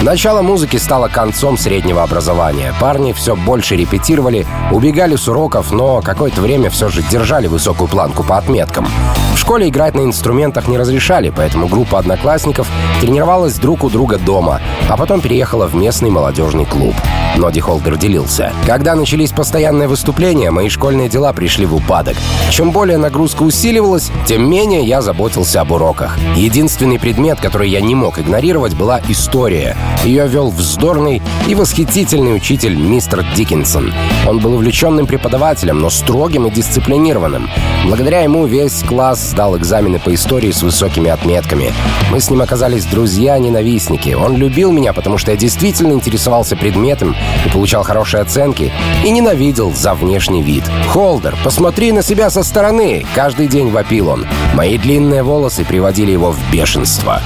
Начало 0.03 0.43
музыки 0.43 0.77
стало 0.77 1.09
концом 1.17 1.57
среднего 1.57 2.03
образования. 2.03 2.75
Парни 2.79 3.15
все 3.15 3.35
больше 3.35 3.75
репетировали, 3.75 4.47
убегали 4.71 5.17
с 5.17 5.27
уроков, 5.27 5.73
но 5.73 6.03
какое-то 6.03 6.43
время 6.43 6.69
все 6.69 6.91
же 6.91 7.03
держали 7.03 7.47
высокую 7.47 7.89
планку 7.89 8.23
по 8.23 8.37
отметкам. 8.37 8.87
В 9.35 9.39
школе 9.39 9.69
играть 9.71 9.95
на 9.95 10.03
инструментах 10.03 10.69
не 10.69 10.77
разрешали, 10.77 11.33
поэтому 11.35 11.69
группа 11.69 11.99
одноклассников 11.99 12.69
тренировалась 13.01 13.59
друг 13.59 13.83
у 13.85 13.89
друга 13.89 14.19
дома, 14.19 14.61
а 14.91 14.99
потом 14.99 15.23
переехала 15.23 15.67
в 15.67 15.75
местный 15.75 16.11
молодежный 16.11 16.67
клуб. 16.67 16.95
Ноди 17.37 17.61
Холдер 17.61 17.97
делился. 17.97 18.53
Когда 18.67 18.95
начались 18.95 19.33
постоянные 19.33 19.89
выступления, 19.89 20.51
мои 20.51 20.69
школьные 20.69 21.09
дела 21.09 21.33
пришли 21.33 21.67
в 21.67 21.75
упадок. 21.75 22.17
Чем 22.51 22.73
более 22.73 22.97
нагрузка 22.99 23.43
усиливалась, 23.43 24.11
тем 24.27 24.49
менее 24.49 24.85
я 24.85 25.03
заботился 25.03 25.61
об 25.61 25.71
уроках. 25.71 26.19
Единственный 26.35 26.99
предмет, 26.99 27.39
который 27.41 27.69
я 27.69 27.81
не 27.81 27.95
мог 27.95 28.19
игнорировать, 28.19 28.75
была 28.75 29.01
история. 29.09 29.77
Ее 30.05 30.27
вел 30.29 30.51
вздорный 30.51 31.06
обаятельный 31.07 31.23
и 31.49 31.55
восхитительный 31.55 32.35
учитель 32.35 32.75
мистер 32.77 33.25
Диккенсон. 33.35 33.93
Он 34.27 34.39
был 34.41 34.55
увлеченным 34.55 35.07
преподавателем, 35.07 35.79
но 35.79 35.91
строгим 35.91 36.47
и 36.47 36.51
дисциплинированным. 36.51 37.49
Благодаря 37.87 38.23
ему 38.23 38.47
весь 38.47 38.83
класс 38.83 39.21
сдал 39.21 39.57
экзамены 39.57 39.99
по 39.99 40.13
истории 40.15 40.51
с 40.51 40.63
высокими 40.63 41.11
отметками. 41.11 41.73
Мы 42.11 42.21
с 42.21 42.31
ним 42.31 42.43
оказались 42.43 42.85
друзья-ненавистники. 42.87 44.15
Он 44.15 44.37
любил 44.37 44.73
меня, 44.73 44.93
потому 44.93 45.19
что 45.19 45.31
я 45.31 45.37
действительно 45.37 45.93
интересовался 45.93 46.57
предметом 46.57 47.15
и 47.45 47.49
получал 47.51 47.83
хорошие 47.83 48.23
оценки, 48.23 48.73
и 49.05 49.11
ненавидел 49.11 49.73
за 49.73 49.95
внешний 49.95 50.43
вид. 50.43 50.65
«Холдер, 50.89 51.37
посмотри 51.45 51.93
на 51.93 52.03
себя 52.03 52.31
со 52.31 52.43
стороны!»— 52.43 53.07
каждый 53.15 53.47
день 53.47 53.71
вопил 53.71 54.09
он. 54.09 54.27
Мои 54.55 54.79
длинные 54.79 55.23
волосы 55.23 55.65
приводили 55.65 56.11
его 56.11 56.33
в 56.33 56.39
бешенство. 56.51 57.21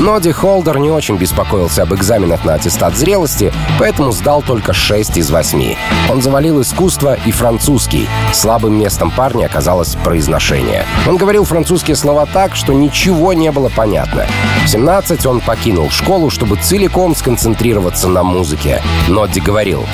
Ноди 0.00 0.32
Холдер 0.32 0.78
не 0.78 0.90
очень 0.90 1.16
беспокоился 1.16 1.82
об 1.82 1.94
экзаменах 1.94 2.44
на 2.44 2.54
аттестат 2.54 2.96
зрелости, 2.96 3.23
поэтому 3.78 4.12
сдал 4.12 4.42
только 4.42 4.72
6 4.72 5.16
из 5.16 5.30
8. 5.30 5.74
Он 6.10 6.22
завалил 6.22 6.60
искусство 6.60 7.16
и 7.26 7.32
французский. 7.32 8.08
Слабым 8.32 8.78
местом 8.78 9.10
парня 9.10 9.46
оказалось 9.46 9.96
произношение. 10.04 10.84
Он 11.08 11.16
говорил 11.16 11.44
французские 11.44 11.96
слова 11.96 12.26
так, 12.26 12.56
что 12.56 12.72
ничего 12.72 13.32
не 13.32 13.50
было 13.50 13.70
понятно. 13.74 14.26
В 14.64 14.68
17 14.68 15.26
он 15.26 15.40
покинул 15.40 15.90
школу, 15.90 16.30
чтобы 16.30 16.56
целиком 16.56 17.14
сконцентрироваться 17.14 18.08
на 18.08 18.22
музыке. 18.22 18.82
Нодди 19.08 19.40
говорил, 19.40 19.84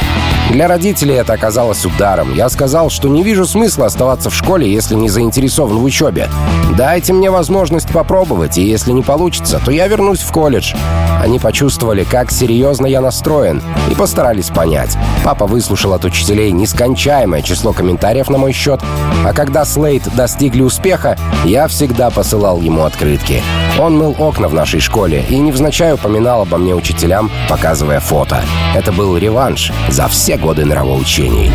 для 0.51 0.67
родителей 0.67 1.15
это 1.15 1.33
оказалось 1.33 1.87
ударом. 1.87 2.35
Я 2.35 2.49
сказал, 2.49 2.91
что 2.91 3.09
не 3.09 3.23
вижу 3.23 3.47
смысла 3.47 3.87
оставаться 3.87 4.31
в 4.31 4.35
школе, 4.35 4.71
если 4.71 4.97
не 4.97 5.09
заинтересован 5.09 5.79
в 5.79 5.85
учебе. 5.85 6.29
Дайте 6.77 7.13
мне 7.13 7.31
возможность 7.31 7.89
попробовать, 7.93 8.59
и 8.59 8.63
если 8.63 8.91
не 8.91 9.03
получится, 9.03 9.61
то 9.65 9.71
я 9.71 9.87
вернусь 9.87 10.21
в 10.21 10.33
колледж. 10.33 10.75
Они 11.23 11.39
почувствовали, 11.39 12.03
как 12.03 12.33
серьезно 12.33 12.87
я 12.87 13.01
настроен, 13.11 13.61
и 13.91 13.95
постарались 13.97 14.51
понять. 14.51 14.97
Папа 15.25 15.47
выслушал 15.47 15.95
от 15.95 16.05
учителей 16.05 16.53
нескончаемое 16.53 17.43
число 17.43 17.73
комментариев 17.73 18.31
на 18.31 18.39
мой 18.39 18.53
счет, 18.53 18.81
а 19.27 19.33
когда 19.33 19.65
Слейд 19.65 20.05
достигли 20.15 20.63
успеха, 20.63 21.19
я 21.45 21.67
всегда 21.67 22.11
посылал 22.11 22.61
ему 22.61 22.85
открытки. 22.85 23.43
Он 23.81 23.99
мыл 23.99 24.15
окна 24.17 24.47
в 24.47 24.55
нашей 24.55 24.79
школе 24.79 25.25
и 25.29 25.37
невзначай 25.39 25.93
упоминал 25.93 26.43
обо 26.43 26.57
мне 26.57 26.73
учителям, 26.73 27.33
показывая 27.49 27.99
фото. 27.99 28.45
Это 28.77 28.93
был 28.93 29.17
реванш 29.17 29.73
за 29.89 30.07
все 30.07 30.37
годы 30.37 30.65
нравоучений. 30.65 31.51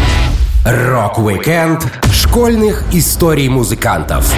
Rock-Weekend 0.65 1.88
школьных 2.12 2.83
историй 2.91 3.47
музыкантов 3.47 4.33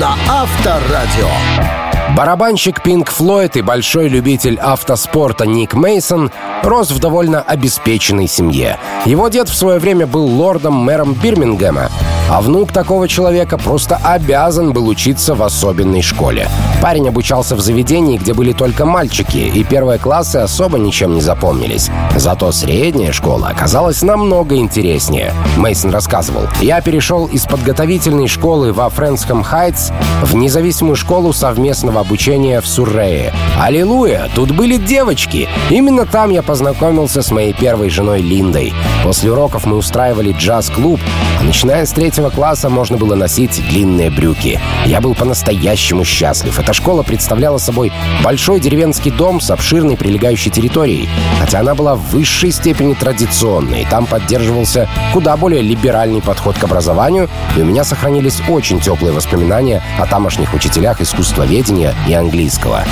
на 0.00 0.16
Авторадио. 0.28 1.85
Барабанщик 2.14 2.82
Pink 2.82 3.10
Floyd 3.10 3.56
и 3.56 3.62
большой 3.62 4.08
любитель 4.08 4.58
автоспорта 4.58 5.44
Ник 5.44 5.74
Мейсон 5.74 6.30
рос 6.62 6.90
в 6.90 6.98
довольно 6.98 7.40
обеспеченной 7.40 8.28
семье. 8.28 8.78
Его 9.04 9.28
дед 9.28 9.48
в 9.48 9.56
свое 9.56 9.78
время 9.78 10.06
был 10.06 10.26
лордом-мэром 10.26 11.14
Бирмингема, 11.14 11.90
а 12.30 12.40
внук 12.40 12.72
такого 12.72 13.08
человека 13.08 13.58
просто 13.58 13.96
обязан 14.02 14.72
был 14.72 14.88
учиться 14.88 15.34
в 15.34 15.42
особенной 15.42 16.02
школе. 16.02 16.48
Парень 16.82 17.08
обучался 17.08 17.54
в 17.56 17.60
заведении, 17.60 18.18
где 18.18 18.34
были 18.34 18.52
только 18.52 18.84
мальчики, 18.84 19.38
и 19.38 19.64
первые 19.64 19.98
классы 19.98 20.36
особо 20.36 20.78
ничем 20.78 21.14
не 21.14 21.20
запомнились. 21.20 21.90
Зато 22.14 22.50
средняя 22.52 23.12
школа 23.12 23.48
оказалась 23.48 24.02
намного 24.02 24.56
интереснее. 24.56 25.32
Мейсон 25.56 25.90
рассказывал, 25.90 26.42
«Я 26.60 26.80
перешел 26.80 27.26
из 27.26 27.44
подготовительной 27.46 28.28
школы 28.28 28.72
во 28.72 28.88
Френском 28.90 29.42
Хайтс 29.42 29.90
в 30.22 30.34
независимую 30.34 30.96
школу 30.96 31.32
совместного 31.32 31.95
обучения 31.98 32.60
в 32.60 32.66
Суррее. 32.66 33.32
Аллилуйя! 33.60 34.28
Тут 34.34 34.52
были 34.52 34.76
девочки! 34.76 35.48
Именно 35.70 36.06
там 36.06 36.30
я 36.30 36.42
познакомился 36.42 37.22
с 37.22 37.30
моей 37.30 37.52
первой 37.52 37.90
женой 37.90 38.20
Линдой. 38.20 38.74
После 39.02 39.30
уроков 39.30 39.66
мы 39.66 39.76
устраивали 39.76 40.32
джаз-клуб, 40.32 41.00
а 41.40 41.44
начиная 41.44 41.86
с 41.86 41.92
третьего 41.92 42.30
класса 42.30 42.68
можно 42.68 42.96
было 42.96 43.14
носить 43.14 43.62
длинные 43.68 44.10
брюки. 44.10 44.60
Я 44.84 45.00
был 45.00 45.14
по-настоящему 45.14 46.04
счастлив. 46.04 46.58
Эта 46.58 46.72
школа 46.72 47.02
представляла 47.02 47.58
собой 47.58 47.92
большой 48.24 48.60
деревенский 48.60 49.10
дом 49.10 49.40
с 49.40 49.50
обширной 49.50 49.96
прилегающей 49.96 50.50
территорией, 50.50 51.08
хотя 51.40 51.60
она 51.60 51.74
была 51.74 51.94
в 51.94 52.10
высшей 52.10 52.50
степени 52.50 52.94
традиционной. 52.94 53.86
Там 53.90 54.06
поддерживался 54.06 54.88
куда 55.12 55.36
более 55.36 55.62
либеральный 55.62 56.20
подход 56.20 56.56
к 56.58 56.64
образованию, 56.64 57.28
и 57.56 57.60
у 57.60 57.64
меня 57.64 57.84
сохранились 57.84 58.40
очень 58.48 58.80
теплые 58.80 59.12
воспоминания 59.12 59.82
о 59.98 60.06
тамошних 60.06 60.54
учителях 60.54 61.00
искусствоведения 61.00 61.85
и 62.08 62.14
английского. 62.14 62.84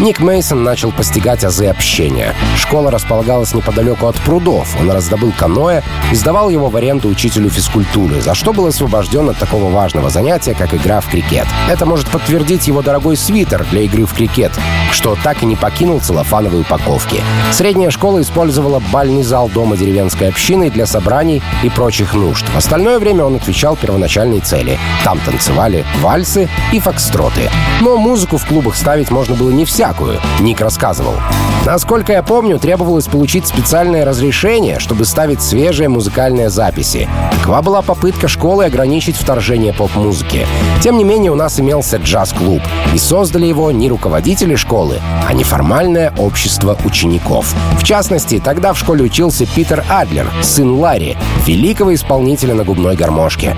Ник 0.00 0.18
Мейсон 0.18 0.64
начал 0.64 0.90
постигать 0.90 1.44
азы 1.44 1.66
общения. 1.66 2.34
Школа 2.56 2.90
располагалась 2.90 3.54
неподалеку 3.54 4.08
от 4.08 4.16
прудов. 4.16 4.74
Он 4.80 4.90
раздобыл 4.90 5.32
каноэ 5.36 5.82
и 6.10 6.14
сдавал 6.16 6.50
его 6.50 6.70
в 6.70 6.76
аренду 6.76 7.08
учителю 7.08 7.50
физкультуры, 7.50 8.20
за 8.20 8.34
что 8.34 8.52
был 8.52 8.66
освобожден 8.66 9.30
от 9.30 9.38
такого 9.38 9.70
важного 9.70 10.10
занятия, 10.10 10.54
как 10.54 10.74
игра 10.74 11.00
в 11.00 11.08
крикет. 11.08 11.46
Это 11.70 11.86
может 11.86 12.08
подтвердить 12.08 12.66
его 12.66 12.82
дорогой 12.82 13.16
свитер 13.16 13.64
для 13.70 13.82
игры 13.82 14.04
в 14.04 14.14
крикет, 14.14 14.52
что 14.90 15.16
так 15.22 15.42
и 15.42 15.46
не 15.46 15.54
покинул 15.54 16.00
целлофановой 16.00 16.62
упаковки. 16.62 17.20
Средняя 17.52 17.90
школа 17.90 18.22
использовала 18.22 18.82
бальный 18.92 19.22
зал 19.22 19.48
дома 19.48 19.76
деревенской 19.76 20.30
общины 20.30 20.68
для 20.70 20.86
собраний 20.86 21.42
и 21.62 21.68
прочих 21.68 22.14
нужд. 22.14 22.44
В 22.48 22.56
остальное 22.56 22.98
время 22.98 23.24
он 23.24 23.36
отвечал 23.36 23.76
первоначальной 23.76 24.40
цели. 24.40 24.78
Там 25.04 25.20
танцевали 25.20 25.84
вальсы 26.00 26.48
и 26.72 26.80
фокстроты. 26.80 27.50
Но 27.80 27.96
музыку 27.98 28.31
в 28.38 28.46
клубах 28.46 28.76
ставить 28.76 29.10
можно 29.10 29.34
было 29.34 29.50
не 29.50 29.64
всякую, 29.64 30.18
Ник 30.40 30.60
рассказывал. 30.60 31.14
Насколько 31.64 32.12
я 32.12 32.22
помню, 32.22 32.58
требовалось 32.58 33.06
получить 33.06 33.46
специальное 33.46 34.04
разрешение, 34.04 34.80
чтобы 34.80 35.04
ставить 35.04 35.40
свежие 35.40 35.88
музыкальные 35.88 36.50
записи. 36.50 37.08
Такова 37.38 37.62
была 37.62 37.82
попытка 37.82 38.26
школы 38.26 38.64
ограничить 38.64 39.16
вторжение 39.16 39.72
поп-музыки. 39.72 40.46
Тем 40.82 40.98
не 40.98 41.04
менее, 41.04 41.30
у 41.30 41.36
нас 41.36 41.60
имелся 41.60 41.98
джаз-клуб, 41.98 42.62
и 42.92 42.98
создали 42.98 43.46
его 43.46 43.70
не 43.70 43.88
руководители 43.88 44.56
школы, 44.56 45.00
а 45.28 45.32
неформальное 45.34 46.12
общество 46.18 46.76
учеников. 46.84 47.54
В 47.78 47.84
частности, 47.84 48.42
тогда 48.44 48.72
в 48.72 48.78
школе 48.78 49.04
учился 49.04 49.46
Питер 49.46 49.84
Адлер, 49.88 50.28
сын 50.42 50.72
Ларри, 50.74 51.16
великого 51.46 51.94
исполнителя 51.94 52.54
на 52.54 52.64
губной 52.64 52.96
гармошке. 52.96 53.56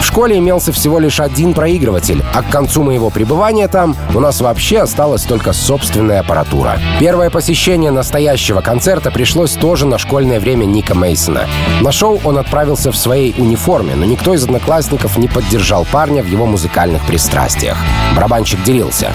В 0.00 0.04
школе 0.04 0.38
имелся 0.38 0.72
всего 0.72 0.98
лишь 0.98 1.20
один 1.20 1.54
проигрыватель, 1.54 2.24
а 2.34 2.42
к 2.42 2.48
концу 2.48 2.82
моего 2.82 3.10
пребывания 3.10 3.68
там 3.68 3.94
у 4.14 4.20
нас 4.20 4.40
вообще 4.40 4.80
осталась 4.80 5.22
только 5.22 5.52
собственная 5.52 6.20
аппаратура. 6.20 6.78
Первое 6.98 7.30
посещение 7.30 7.90
настоящего 7.90 8.60
концерта 8.60 9.10
пришлось 9.10 9.52
тоже 9.52 9.86
на 9.86 9.98
школьное 9.98 10.40
время 10.40 10.64
Ника 10.64 10.94
Мейсона. 10.94 11.46
На 11.80 11.92
шоу 11.92 12.18
он 12.24 12.38
отправился 12.38 12.90
в 12.90 12.96
своей 12.96 13.34
униформе, 13.36 13.94
но 13.94 14.04
никто 14.04 14.34
из 14.34 14.42
одноклассников 14.42 15.18
не 15.18 15.28
поддержал 15.28 15.84
парня 15.84 16.22
в 16.22 16.26
его 16.26 16.46
музыкальных 16.46 17.06
пристрастиях. 17.06 17.76
Барабанщик 18.16 18.62
делился. 18.64 19.12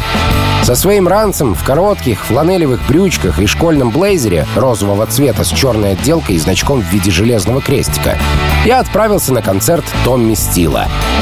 Со 0.65 0.73
своим 0.73 1.07
ранцем 1.07 1.53
в 1.53 1.63
коротких 1.63 2.25
фланелевых 2.25 2.87
брючках 2.87 3.39
и 3.39 3.45
школьном 3.45 3.91
блейзере 3.91 4.47
розового 4.55 5.05
цвета 5.05 5.43
с 5.43 5.49
черной 5.49 5.91
отделкой 5.91 6.37
и 6.37 6.39
значком 6.39 6.81
в 6.81 6.91
виде 6.91 7.11
железного 7.11 7.61
крестика 7.61 8.17
я 8.65 8.79
отправился 8.79 9.31
на 9.31 9.43
концерт 9.43 9.85
Томми 10.03 10.33
Стила. 10.33 10.74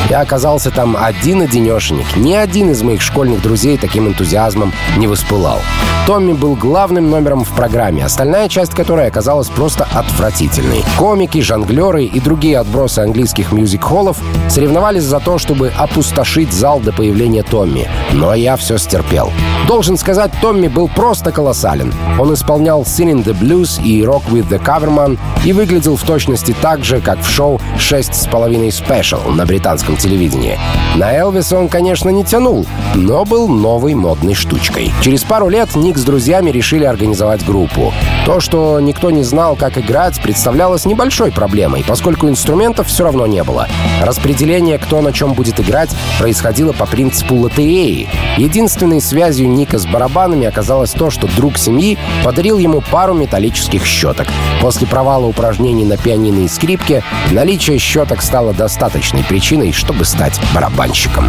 Я 0.10 0.22
оказался 0.22 0.72
там 0.72 0.98
один-одинешенек. 1.00 2.16
Ни 2.16 2.34
один 2.34 2.72
из 2.72 2.82
моих 2.84 3.02
школьных 3.02 3.42
друзей 3.42 3.78
таким 3.78 4.08
энтузиазмом 4.08 4.74
не 4.98 5.08
воспылал. 5.08 5.60
Томми 6.06 6.34
был 6.34 6.56
главным 6.56 7.10
номером 7.10 7.46
в 7.46 7.56
программе, 7.56 8.04
остальная 8.04 8.50
часть 8.50 8.74
которой 8.74 9.08
оказалась 9.08 9.48
просто 9.48 9.88
отвратительной. 9.94 10.84
Комики, 10.98 11.40
жонглеры 11.40 12.04
и 12.04 12.20
другие 12.20 12.60
отбросы 12.60 13.00
английских 13.00 13.54
мюзик-холлов 13.54 14.18
соревновались 14.50 15.04
за 15.04 15.22
то, 15.22 15.38
чтобы 15.38 15.72
опустошить 15.78 16.52
зал 16.52 16.82
до 16.82 16.92
появления 16.92 17.44
Томми. 17.44 17.90
Но 18.12 18.34
я 18.34 18.58
все 18.58 18.78
стерпел. 18.78 19.32
Должен 19.68 19.98
сказать, 19.98 20.32
Томми 20.42 20.68
был 20.68 20.90
просто 20.90 21.32
колоссален. 21.32 21.94
Он 22.20 22.34
исполнял 22.34 22.82
Singing 22.82 23.24
the 23.24 23.34
Blues 23.34 23.82
и 23.82 24.02
Rock 24.02 24.24
with 24.30 24.50
the 24.50 24.62
Coverman 24.62 25.18
и 25.46 25.54
выглядел 25.54 25.96
в 25.96 26.04
точности 26.04 26.54
так 26.62 26.84
же, 26.84 27.00
как 27.00 27.20
в 27.20 27.30
шоу 27.30 27.62
«Шесть 27.80 28.16
с 28.16 28.28
половиной 28.28 28.74
спешл» 28.74 29.22
на 29.44 29.48
британском 29.48 29.98
телевидении. 29.98 30.58
На 30.96 31.14
Элвиса 31.14 31.58
он, 31.58 31.68
конечно, 31.68 32.10
не 32.10 32.24
тянул, 32.24 32.66
но 32.96 33.26
был 33.26 33.50
новой 33.50 33.94
модной 33.94 34.36
штучкой. 34.36 34.94
Через 35.02 35.26
пару 35.26 35.50
лет 35.50 35.76
Ник 35.76 35.98
с 35.98 36.04
друзьями 36.06 36.50
решили 36.50 36.86
организовать 36.86 37.46
группу. 37.46 37.94
То, 38.26 38.40
что 38.40 38.80
никто 38.80 39.12
не 39.12 39.24
знал, 39.24 39.58
как 39.58 39.78
играть, 39.78 40.22
представлялось 40.22 40.86
небольшой 40.86 41.34
проблемой, 41.34 41.84
поскольку 41.86 42.30
инструментов 42.30 42.88
все 42.88 43.04
равно 43.04 43.28
не 43.28 43.44
было. 43.44 43.68
Распределение, 44.02 44.78
кто 44.78 45.02
на 45.02 45.12
чем 45.12 45.34
будет 45.34 45.60
играть, 45.60 45.90
происходило 46.20 46.72
по 46.72 46.86
принципу 46.86 47.36
лотереи. 47.36 48.08
Единственной 48.38 49.02
связью 49.02 49.50
Ника 49.50 49.78
с 49.78 49.86
барабанами 49.86 50.48
оказалось 50.48 50.92
то, 50.92 51.10
что 51.10 51.28
друг 51.36 51.58
семьи 51.58 51.98
подарил 52.24 52.60
ему 52.60 52.80
пару 52.80 53.14
металлических 53.14 53.86
щеток. 53.86 54.28
После 54.62 54.88
провала 54.88 55.26
упражнений 55.26 55.84
на 55.84 55.98
пианино 55.98 56.46
и 56.46 56.48
скрипке 56.48 57.04
наличие 57.32 57.78
щеток 57.78 58.22
стало 58.22 58.54
достаточной 58.54 59.24
причиной, 59.34 59.72
чтобы 59.72 60.06
стать 60.06 60.40
барабанщиком. 60.54 61.28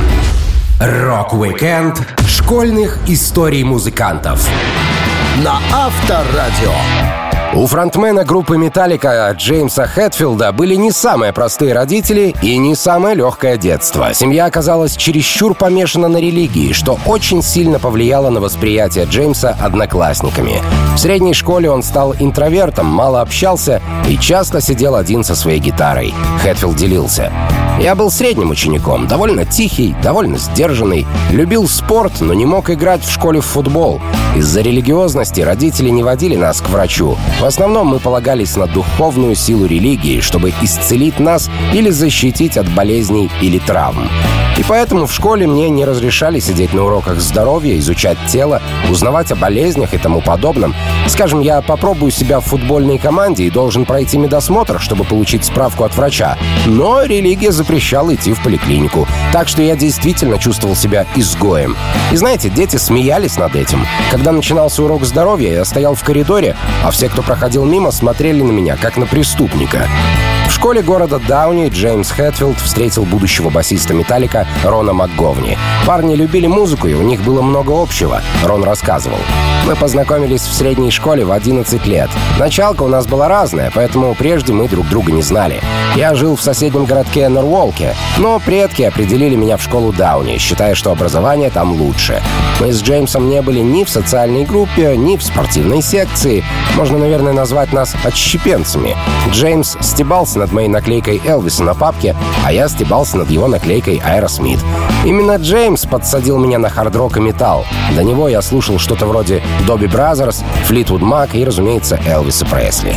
Rock-Weekend 0.78 2.06
школьных 2.28 2.99
историй 3.08 3.62
музыкантов 3.62 4.46
на 5.42 5.58
Авторадио. 5.73 7.24
У 7.56 7.68
фронтмена 7.68 8.25
группы 8.25 8.56
«Металлика» 8.56 9.30
Джеймса 9.38 9.87
Хэтфилда 9.87 10.50
были 10.50 10.75
не 10.75 10.90
самые 10.90 11.32
простые 11.32 11.73
родители 11.73 12.34
и 12.42 12.56
не 12.56 12.75
самое 12.75 13.14
легкое 13.14 13.56
детство. 13.56 14.12
Семья 14.12 14.46
оказалась 14.46 14.96
чересчур 14.96 15.54
помешана 15.54 16.08
на 16.08 16.16
религии, 16.16 16.73
что 16.73 16.99
очень 17.06 17.44
сильно 17.44 17.78
повлияло 17.78 18.30
на 18.30 18.40
восприятие 18.40 19.04
Джеймса 19.04 19.56
одноклассниками. 19.61 20.61
В 20.96 20.99
средней 20.99 21.32
школе 21.32 21.70
он 21.70 21.84
стал 21.84 22.16
интровертом, 22.18 22.87
мало 22.87 23.20
общался 23.20 23.80
и 24.08 24.18
часто 24.18 24.61
сидел 24.61 24.96
один 24.96 25.23
со 25.23 25.37
своей 25.37 25.61
гитарой. 25.61 26.12
Хэтфилд 26.42 26.75
делился. 26.75 27.32
«Я 27.80 27.94
был 27.94 28.11
средним 28.11 28.50
учеником, 28.50 29.06
довольно 29.06 29.44
тихий, 29.44 29.94
довольно 30.02 30.38
сдержанный, 30.38 31.06
любил 31.30 31.68
спорт, 31.68 32.20
но 32.20 32.34
не 32.34 32.46
мог 32.46 32.70
играть 32.70 33.04
в 33.04 33.12
школе 33.12 33.40
в 33.40 33.46
футбол. 33.46 34.00
Из-за 34.37 34.62
религиозности 34.62 35.40
родители 35.40 35.90
не 35.90 36.02
водили 36.02 36.34
нас 36.34 36.61
к 36.61 36.68
врачу. 36.68 37.16
В 37.44 37.46
основном 37.46 37.88
мы 37.88 37.98
полагались 37.98 38.56
на 38.56 38.66
духовную 38.66 39.34
силу 39.34 39.66
религии, 39.66 40.20
чтобы 40.20 40.54
исцелить 40.62 41.20
нас 41.20 41.50
или 41.74 41.90
защитить 41.90 42.56
от 42.56 42.66
болезней 42.70 43.30
или 43.42 43.58
травм. 43.58 44.08
И 44.56 44.62
поэтому 44.62 45.06
в 45.06 45.12
школе 45.12 45.46
мне 45.46 45.68
не 45.68 45.84
разрешали 45.84 46.38
сидеть 46.38 46.72
на 46.72 46.84
уроках 46.84 47.20
здоровья, 47.20 47.76
изучать 47.78 48.16
тело, 48.28 48.62
узнавать 48.88 49.32
о 49.32 49.36
болезнях 49.36 49.92
и 49.92 49.98
тому 49.98 50.22
подобном. 50.22 50.74
Скажем, 51.08 51.40
я 51.40 51.60
попробую 51.60 52.12
себя 52.12 52.40
в 52.40 52.46
футбольной 52.46 52.98
команде 52.98 53.44
и 53.44 53.50
должен 53.50 53.84
пройти 53.84 54.16
медосмотр, 54.16 54.80
чтобы 54.80 55.04
получить 55.04 55.44
справку 55.44 55.84
от 55.84 55.94
врача. 55.96 56.38
Но 56.66 57.02
религия 57.02 57.50
запрещала 57.52 58.14
идти 58.14 58.32
в 58.32 58.42
поликлинику. 58.42 59.08
Так 59.32 59.48
что 59.48 59.60
я 59.60 59.76
действительно 59.76 60.38
чувствовал 60.38 60.76
себя 60.76 61.04
изгоем. 61.16 61.76
И 62.12 62.16
знаете, 62.16 62.48
дети 62.48 62.76
смеялись 62.76 63.36
над 63.36 63.56
этим. 63.56 63.84
Когда 64.10 64.30
начинался 64.30 64.82
урок 64.82 65.04
здоровья, 65.04 65.52
я 65.52 65.64
стоял 65.64 65.94
в 65.94 66.04
коридоре, 66.04 66.56
а 66.84 66.90
все, 66.90 67.08
кто 67.08 67.22
проходил 67.35 67.64
мимо, 67.64 67.91
смотрели 67.91 68.43
на 68.43 68.53
меня, 68.53 68.76
как 68.76 68.97
на 68.97 69.07
преступника. 69.07 69.88
В 70.48 70.50
школе 70.50 70.82
города 70.82 71.18
Дауни 71.18 71.68
Джеймс 71.68 72.10
Хэтфилд 72.10 72.58
встретил 72.58 73.04
будущего 73.04 73.50
басиста 73.50 73.94
«Металлика» 73.94 74.46
Рона 74.62 74.92
МакГовни. 74.92 75.58
Парни 75.86 76.14
любили 76.14 76.46
музыку, 76.46 76.86
и 76.86 76.94
у 76.94 77.02
них 77.02 77.22
было 77.22 77.42
много 77.42 77.70
общего, 77.70 78.22
Рон 78.44 78.64
рассказывал. 78.64 79.18
Мы 79.66 79.76
познакомились 79.76 80.42
в 80.42 80.52
средней 80.52 80.90
школе 80.90 81.24
в 81.24 81.32
11 81.32 81.86
лет. 81.86 82.10
Началка 82.38 82.82
у 82.82 82.88
нас 82.88 83.06
была 83.06 83.28
разная, 83.28 83.72
поэтому 83.74 84.14
прежде 84.14 84.52
мы 84.52 84.68
друг 84.68 84.86
друга 84.88 85.10
не 85.10 85.22
знали. 85.22 85.60
Я 85.96 86.14
жил 86.14 86.36
в 86.36 86.42
соседнем 86.42 86.84
городке 86.84 87.28
Норволке, 87.28 87.94
но 88.18 88.38
предки 88.40 88.82
определили 88.82 89.36
меня 89.36 89.56
в 89.56 89.62
школу 89.62 89.92
Дауни, 89.92 90.36
считая, 90.38 90.74
что 90.74 90.90
образование 90.90 91.50
там 91.50 91.72
лучше. 91.72 92.22
Мы 92.60 92.72
с 92.72 92.82
Джеймсом 92.82 93.28
не 93.28 93.40
были 93.40 93.60
ни 93.60 93.84
в 93.84 93.88
социальной 93.88 94.44
группе, 94.44 94.96
ни 94.96 95.16
в 95.16 95.22
спортивной 95.22 95.82
секции. 95.82 96.44
Можно, 96.76 96.98
наверное, 96.98 97.32
назвать 97.32 97.72
нас 97.72 97.94
отщепенцами. 98.04 98.96
Джеймс 99.30 99.76
стебался 99.80 100.34
над 100.38 100.53
моей 100.53 100.69
наклейкой 100.69 101.21
Элвиса 101.25 101.64
на 101.64 101.75
папке, 101.75 102.14
а 102.45 102.53
я 102.53 102.69
стебался 102.69 103.17
над 103.17 103.31
его 103.31 103.47
наклейкой 103.47 104.00
Аэросмит. 104.05 104.61
Именно 105.05 105.37
Джеймс 105.37 105.87
подсадил 105.87 106.38
меня 106.38 106.59
на 106.59 106.69
хард-рок 106.69 107.17
и 107.17 107.21
метал. 107.21 107.64
До 107.95 108.03
него 108.03 108.29
я 108.29 108.43
слушал 108.43 108.79
что-то 108.79 109.07
вроде 109.07 109.43
Doobie 109.66 109.87
Brothers, 109.87 110.42
Fleetwood 110.64 111.02
Mac 111.02 111.35
и, 111.35 111.45
разумеется, 111.45 111.99
Элвиса 112.07 112.47
Пресли. 112.47 112.95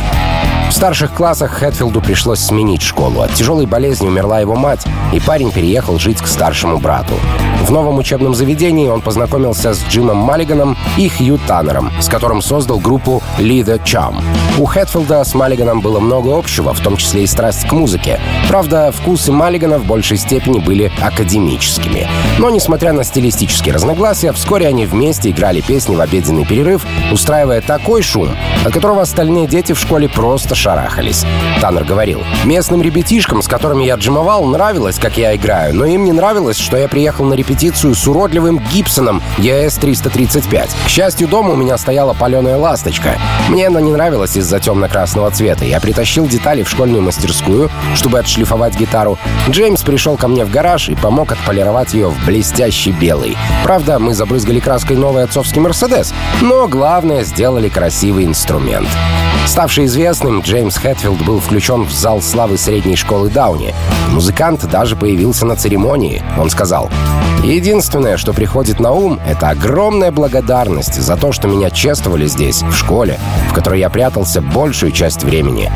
В 0.68 0.72
старших 0.72 1.14
классах 1.14 1.50
Хэтфилду 1.52 2.02
пришлось 2.02 2.40
сменить 2.40 2.82
школу. 2.82 3.22
От 3.22 3.32
тяжелой 3.32 3.64
болезни 3.64 4.06
умерла 4.06 4.38
его 4.40 4.54
мать, 4.54 4.86
и 5.14 5.18
парень 5.18 5.50
переехал 5.50 5.98
жить 5.98 6.20
к 6.20 6.26
старшему 6.26 6.78
брату. 6.78 7.14
В 7.62 7.70
новом 7.70 7.96
учебном 7.98 8.34
заведении 8.34 8.88
он 8.88 9.00
познакомился 9.00 9.72
с 9.72 9.82
Джимом 9.88 10.18
Маллиганом 10.18 10.76
и 10.98 11.08
Хью 11.08 11.38
Таннером, 11.46 11.90
с 12.00 12.08
которым 12.08 12.42
создал 12.42 12.78
группу 12.78 13.22
Leather 13.38 13.82
Charm. 13.82 14.16
У 14.58 14.64
Хэтфилда 14.64 15.22
с 15.22 15.34
Маллиганом 15.34 15.80
было 15.80 16.00
много 16.00 16.36
общего, 16.36 16.74
в 16.74 16.80
том 16.80 16.96
числе 16.96 17.22
и 17.22 17.26
страсть 17.28 17.64
к 17.68 17.72
музыке. 17.72 18.20
Правда, 18.48 18.90
вкусы 18.90 19.30
Маллигана 19.30 19.78
в 19.78 19.86
большей 19.86 20.16
степени 20.16 20.58
были 20.58 20.90
академическими. 21.00 22.08
Но, 22.38 22.50
несмотря 22.50 22.92
на 22.92 23.04
стилистические 23.04 23.72
разногласия, 23.72 24.32
вскоре 24.32 24.66
они 24.66 24.84
вместе 24.84 25.30
играли 25.30 25.60
песни 25.60 25.94
в 25.94 26.00
обеденный 26.00 26.44
перерыв, 26.44 26.84
устраивая 27.12 27.60
такой 27.60 28.02
шум, 28.02 28.30
от 28.66 28.72
которого 28.72 29.02
остальные 29.02 29.46
дети 29.46 29.74
в 29.74 29.78
школе 29.78 30.08
просто 30.08 30.56
шарахались. 30.56 31.24
Таннер 31.60 31.84
говорил, 31.84 32.24
«Местным 32.44 32.82
ребятишкам, 32.82 33.42
с 33.42 33.46
которыми 33.46 33.84
я 33.84 33.94
джимовал, 33.94 34.44
нравилось, 34.44 34.98
как 34.98 35.18
я 35.18 35.36
играю, 35.36 35.72
но 35.76 35.84
им 35.84 36.04
не 36.04 36.12
нравилось, 36.12 36.58
что 36.58 36.76
я 36.76 36.88
приехал 36.88 37.24
на 37.24 37.34
репетицию 37.34 37.94
с 37.94 38.08
уродливым 38.08 38.60
Гибсоном 38.72 39.22
ES-335. 39.36 40.70
К 40.84 40.88
счастью, 40.88 41.28
дома 41.28 41.50
у 41.50 41.56
меня 41.56 41.78
стояла 41.78 42.12
паленая 42.12 42.56
ласточка. 42.56 43.20
Мне 43.48 43.68
она 43.68 43.80
не 43.80 43.92
нравилась 43.92 44.36
из-за 44.48 44.60
темно-красного 44.60 45.30
цвета. 45.30 45.66
Я 45.66 45.78
притащил 45.78 46.26
детали 46.26 46.62
в 46.62 46.70
школьную 46.70 47.02
мастерскую, 47.02 47.70
чтобы 47.94 48.18
отшлифовать 48.18 48.78
гитару. 48.78 49.18
Джеймс 49.50 49.82
пришел 49.82 50.16
ко 50.16 50.26
мне 50.26 50.46
в 50.46 50.50
гараж 50.50 50.88
и 50.88 50.94
помог 50.94 51.32
отполировать 51.32 51.92
ее 51.92 52.08
в 52.08 52.24
блестящий 52.24 52.92
белый. 52.92 53.36
Правда, 53.62 53.98
мы 53.98 54.14
забрызгали 54.14 54.58
краской 54.58 54.96
новый 54.96 55.24
отцовский 55.24 55.60
Мерседес, 55.60 56.14
но 56.40 56.66
главное, 56.66 57.24
сделали 57.24 57.68
красивый 57.68 58.24
инструмент. 58.24 58.88
Ставший 59.48 59.86
известным, 59.86 60.40
Джеймс 60.40 60.76
Хэтфилд 60.76 61.24
был 61.24 61.40
включен 61.40 61.84
в 61.84 61.90
зал 61.90 62.20
славы 62.20 62.58
средней 62.58 62.96
школы 62.96 63.30
Дауни. 63.30 63.74
Музыкант 64.10 64.68
даже 64.70 64.94
появился 64.94 65.46
на 65.46 65.56
церемонии. 65.56 66.22
Он 66.38 66.50
сказал, 66.50 66.90
«Единственное, 67.42 68.18
что 68.18 68.34
приходит 68.34 68.78
на 68.78 68.92
ум, 68.92 69.18
это 69.26 69.48
огромная 69.48 70.12
благодарность 70.12 71.00
за 71.00 71.16
то, 71.16 71.32
что 71.32 71.48
меня 71.48 71.70
чествовали 71.70 72.26
здесь, 72.26 72.62
в 72.62 72.74
школе, 72.74 73.18
в 73.50 73.54
которой 73.54 73.80
я 73.80 73.88
прятался 73.88 74.37
большую 74.40 74.92
часть 74.92 75.24
времени. 75.24 75.70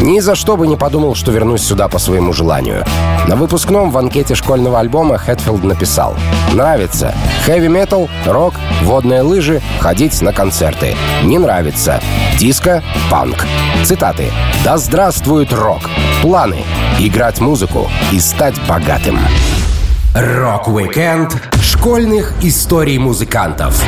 Ни 0.00 0.20
за 0.20 0.34
что 0.34 0.56
бы 0.56 0.66
не 0.66 0.76
подумал, 0.76 1.14
что 1.14 1.30
вернусь 1.32 1.62
сюда 1.62 1.88
по 1.88 1.98
своему 1.98 2.32
желанию». 2.32 2.84
На 3.26 3.36
выпускном 3.36 3.90
в 3.90 3.98
анкете 3.98 4.34
школьного 4.34 4.78
альбома 4.78 5.18
Хэтфилд 5.18 5.64
написал 5.64 6.14
«Нравится. 6.52 7.14
Хэви-метал, 7.44 8.08
рок, 8.24 8.54
водные 8.82 9.22
лыжи, 9.22 9.60
ходить 9.80 10.20
на 10.22 10.32
концерты. 10.32 10.94
Не 11.24 11.38
нравится. 11.38 12.00
Диско, 12.38 12.82
панк». 13.10 13.46
Цитаты. 13.84 14.30
«Да 14.64 14.78
здравствует 14.78 15.52
рок! 15.52 15.90
Планы— 16.22 16.64
играть 16.98 17.40
музыку 17.40 17.88
и 18.12 18.20
стать 18.20 18.54
богатым». 18.68 19.18
Rock-Weekend 20.14 21.36
школьных 21.60 22.32
историй 22.42 22.96
музыкантов 22.96 23.82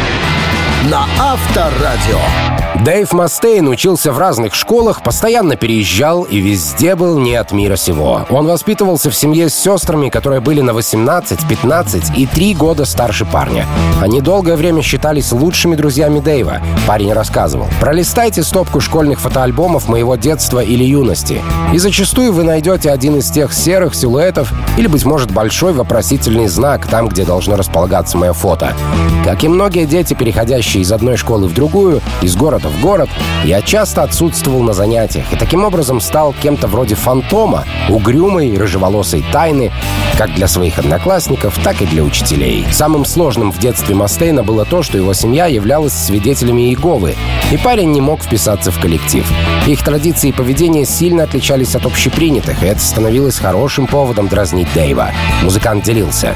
на 0.91 1.07
Авторадио. 1.19 2.68
Дэйв 2.77 3.13
Мастейн 3.13 3.67
учился 3.67 4.13
в 4.13 4.19
разных 4.19 4.55
школах, 4.55 5.03
постоянно 5.03 5.57
переезжал 5.57 6.23
и 6.23 6.39
везде 6.39 6.95
был 6.95 7.19
не 7.19 7.35
от 7.35 7.51
мира 7.51 7.77
сего. 7.77 8.27
Он 8.31 8.47
воспитывался 8.47 9.11
в 9.11 9.15
семье 9.15 9.49
с 9.49 9.55
сестрами, 9.55 10.11
которые 10.11 10.41
были 10.41 10.61
на 10.61 10.75
18, 10.75 11.49
15 11.49 12.17
и 12.17 12.27
3 12.27 12.55
года 12.55 12.85
старше 12.85 13.25
парня. 13.25 13.67
Они 14.01 14.21
долгое 14.21 14.55
время 14.57 14.83
считались 14.83 15.33
лучшими 15.33 15.75
друзьями 15.75 16.21
Дэйва. 16.21 16.59
Парень 16.87 17.13
рассказывал. 17.13 17.67
«Пролистайте 17.81 18.43
стопку 18.43 18.81
школьных 18.81 19.19
фотоальбомов 19.21 19.89
моего 19.89 20.15
детства 20.17 20.61
или 20.61 20.85
юности, 20.85 21.43
и 21.73 21.79
зачастую 21.79 22.33
вы 22.33 22.45
найдете 22.45 22.91
один 22.91 23.17
из 23.17 23.31
тех 23.31 23.53
серых 23.53 23.95
силуэтов 23.95 24.53
или, 24.77 24.87
быть 24.87 25.05
может, 25.05 25.33
большой 25.33 25.73
вопросительный 25.73 26.47
знак 26.47 26.87
там, 26.87 27.09
где 27.09 27.25
должно 27.25 27.57
располагаться 27.57 28.17
мое 28.17 28.35
фото. 28.35 28.75
Как 29.25 29.43
и 29.43 29.49
многие 29.49 29.85
дети, 29.85 30.15
переходящие 30.15 30.83
из 30.83 30.93
одной 30.93 31.17
школы 31.17 31.49
в 31.49 31.55
другую, 31.55 32.01
из 32.23 32.37
города 32.37 32.58
в 32.67 32.81
город, 32.81 33.09
я 33.45 33.63
часто 33.63 34.03
отсутствовал 34.03 34.63
на 34.63 34.73
занятиях 34.73 35.33
и 35.33 35.37
таким 35.37 35.65
образом 35.65 36.01
стал 36.01 36.35
кем-то 36.43 36.67
вроде 36.67 36.95
фантома, 36.95 37.65
угрюмой, 37.89 38.57
рыжеволосой 38.57 39.25
тайны, 39.33 39.71
как 40.17 40.35
для 40.35 40.49
своих 40.49 40.79
одноклассников, 40.79 41.59
так 41.63 41.81
и 41.81 41.87
для 41.87 42.03
учителей. 42.03 42.67
Самым 42.73 43.05
сложным 43.05 43.53
в 43.53 43.59
детстве 43.59 43.95
Мастейна 43.95 44.43
было 44.43 44.65
то, 44.65 44.83
что 44.83 44.99
его 44.99 45.15
семья 45.15 45.47
являлась 45.47 45.93
свидетелями 45.93 46.63
Иеговы, 46.63 47.15
и 47.53 47.57
парень 47.57 47.93
не 47.93 48.01
мог 48.01 48.23
вписаться 48.23 48.73
в 48.73 48.81
коллектив. 48.81 49.25
Их 49.67 49.85
традиции 49.85 50.31
и 50.31 50.33
поведение 50.33 50.85
сильно 50.85 51.23
отличались 51.23 51.75
от 51.75 51.87
общепринятых, 51.87 52.63
и 52.63 52.67
это 52.67 52.81
становилось 52.81 53.39
хорошим 53.39 53.87
поводом 53.87 54.29
дразнить 54.29 54.73
Дэйва. 54.75 55.13
Музыкант 55.43 55.85
делился. 55.85 56.35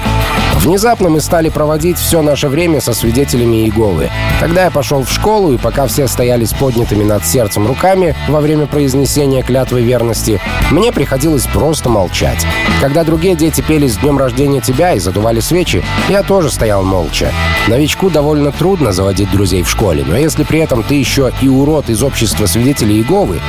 Внезапно 0.55 1.09
мы 1.09 1.21
стали 1.21 1.49
проводить 1.49 1.99
все 1.99 2.23
наше 2.23 2.49
время 2.49 2.81
со 2.81 2.95
свидетелями 2.95 3.65
Иеговы. 3.65 4.11
Тогда 4.39 4.65
я 4.65 4.71
пошел 4.71 5.03
в 5.03 5.11
школу, 5.11 5.53
и 5.53 5.59
пока 5.59 5.87
все 5.87 6.07
стояли 6.13 6.45
с 6.45 6.53
поднятыми 6.53 7.05
над 7.05 7.25
сердцем 7.25 7.67
руками 7.67 8.15
во 8.29 8.41
время 8.41 8.67
произнесения 8.67 9.43
клятвы 9.43 9.81
верности, 9.81 10.41
мне 10.71 10.93
приходилось 10.93 11.47
просто 11.47 11.89
молчать. 11.89 12.47
Когда 12.81 13.03
другие 13.03 13.35
дети 13.35 13.63
пели 13.63 13.89
«С 13.89 13.97
днем 13.97 14.19
рождения 14.19 14.61
тебя» 14.61 14.93
и 14.93 14.99
задували 14.99 15.41
свечи, 15.41 15.83
я 16.11 16.23
тоже 16.23 16.51
стоял 16.51 16.85
молча. 16.85 17.33
Новичку 17.67 18.11
довольно 18.11 18.53
трудно 18.53 18.93
заводить 18.93 19.31
друзей 19.31 19.63
в 19.63 19.71
школе, 19.71 20.05
но 20.07 20.17
если 20.17 20.45
при 20.45 20.61
этом 20.61 20.83
ты 20.83 20.95
еще 20.95 21.33
и 21.41 21.49
урод 21.49 21.89
из 21.89 22.03
общества 22.03 22.47
свидетелей 22.47 22.97
Иеговы, 22.97 23.41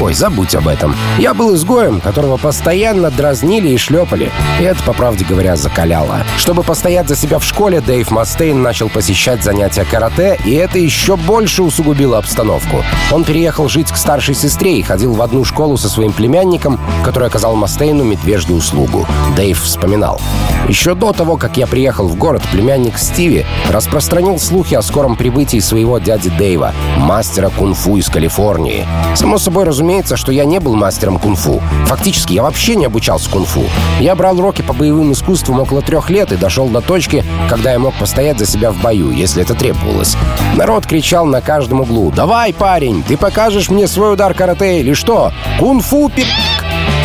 Ой, 0.00 0.14
забудь 0.14 0.54
об 0.54 0.66
этом. 0.66 0.96
Я 1.18 1.34
был 1.34 1.54
изгоем, 1.54 2.00
которого 2.00 2.38
постоянно 2.38 3.10
дразнили 3.10 3.68
и 3.68 3.76
шлепали. 3.76 4.32
И 4.58 4.62
это, 4.62 4.82
по 4.82 4.94
правде 4.94 5.26
говоря, 5.26 5.56
закаляло. 5.56 6.24
Чтобы 6.38 6.62
постоять 6.62 7.06
за 7.06 7.16
себя 7.16 7.38
в 7.38 7.44
школе, 7.44 7.82
Дэйв 7.82 8.10
Мастейн 8.10 8.62
начал 8.62 8.88
посещать 8.88 9.44
занятия 9.44 9.84
карате, 9.84 10.40
и 10.46 10.54
это 10.54 10.78
еще 10.78 11.16
больше 11.16 11.62
усугубило 11.62 12.09
обстановку. 12.18 12.84
Он 13.12 13.24
переехал 13.24 13.68
жить 13.68 13.90
к 13.90 13.96
старшей 13.96 14.34
сестре 14.34 14.78
и 14.78 14.82
ходил 14.82 15.14
в 15.14 15.22
одну 15.22 15.44
школу 15.44 15.76
со 15.76 15.88
своим 15.88 16.12
племянником, 16.12 16.78
который 17.04 17.28
оказал 17.28 17.54
Мастейну 17.56 18.04
медвежью 18.04 18.56
услугу. 18.56 19.06
Дэйв 19.36 19.60
вспоминал. 19.62 20.20
Еще 20.68 20.94
до 20.94 21.12
того, 21.12 21.36
как 21.36 21.56
я 21.56 21.66
приехал 21.66 22.06
в 22.06 22.16
город, 22.16 22.42
племянник 22.52 22.98
Стиви 22.98 23.44
распространил 23.70 24.38
слухи 24.38 24.74
о 24.74 24.82
скором 24.82 25.16
прибытии 25.16 25.58
своего 25.58 25.98
дяди 25.98 26.30
Дэйва, 26.30 26.72
мастера 26.96 27.50
кунг-фу 27.50 27.96
из 27.96 28.08
Калифорнии. 28.08 28.86
Само 29.14 29.38
собой 29.38 29.64
разумеется, 29.64 30.16
что 30.16 30.30
я 30.30 30.44
не 30.44 30.60
был 30.60 30.76
мастером 30.76 31.18
кунг-фу. 31.18 31.60
Фактически, 31.86 32.34
я 32.34 32.42
вообще 32.42 32.76
не 32.76 32.86
обучался 32.86 33.28
кунг-фу. 33.30 33.64
Я 34.00 34.14
брал 34.14 34.38
уроки 34.38 34.62
по 34.62 34.72
боевым 34.72 35.12
искусствам 35.12 35.60
около 35.60 35.82
трех 35.82 36.08
лет 36.10 36.30
и 36.32 36.36
дошел 36.36 36.68
до 36.68 36.80
точки, 36.80 37.24
когда 37.48 37.72
я 37.72 37.78
мог 37.78 37.94
постоять 37.94 38.38
за 38.38 38.46
себя 38.46 38.70
в 38.70 38.80
бою, 38.80 39.10
если 39.10 39.42
это 39.42 39.54
требовалось. 39.54 40.16
Народ 40.56 40.86
кричал 40.86 41.26
на 41.26 41.40
каждом 41.40 41.80
углу 41.80 41.99
«Давай, 42.08 42.54
парень, 42.54 43.02
ты 43.02 43.18
покажешь 43.18 43.68
мне 43.68 43.86
свой 43.86 44.14
удар 44.14 44.32
карате 44.32 44.80
или 44.80 44.94
что? 44.94 45.32
Кунг-фу, 45.58 46.08
пи...» 46.08 46.24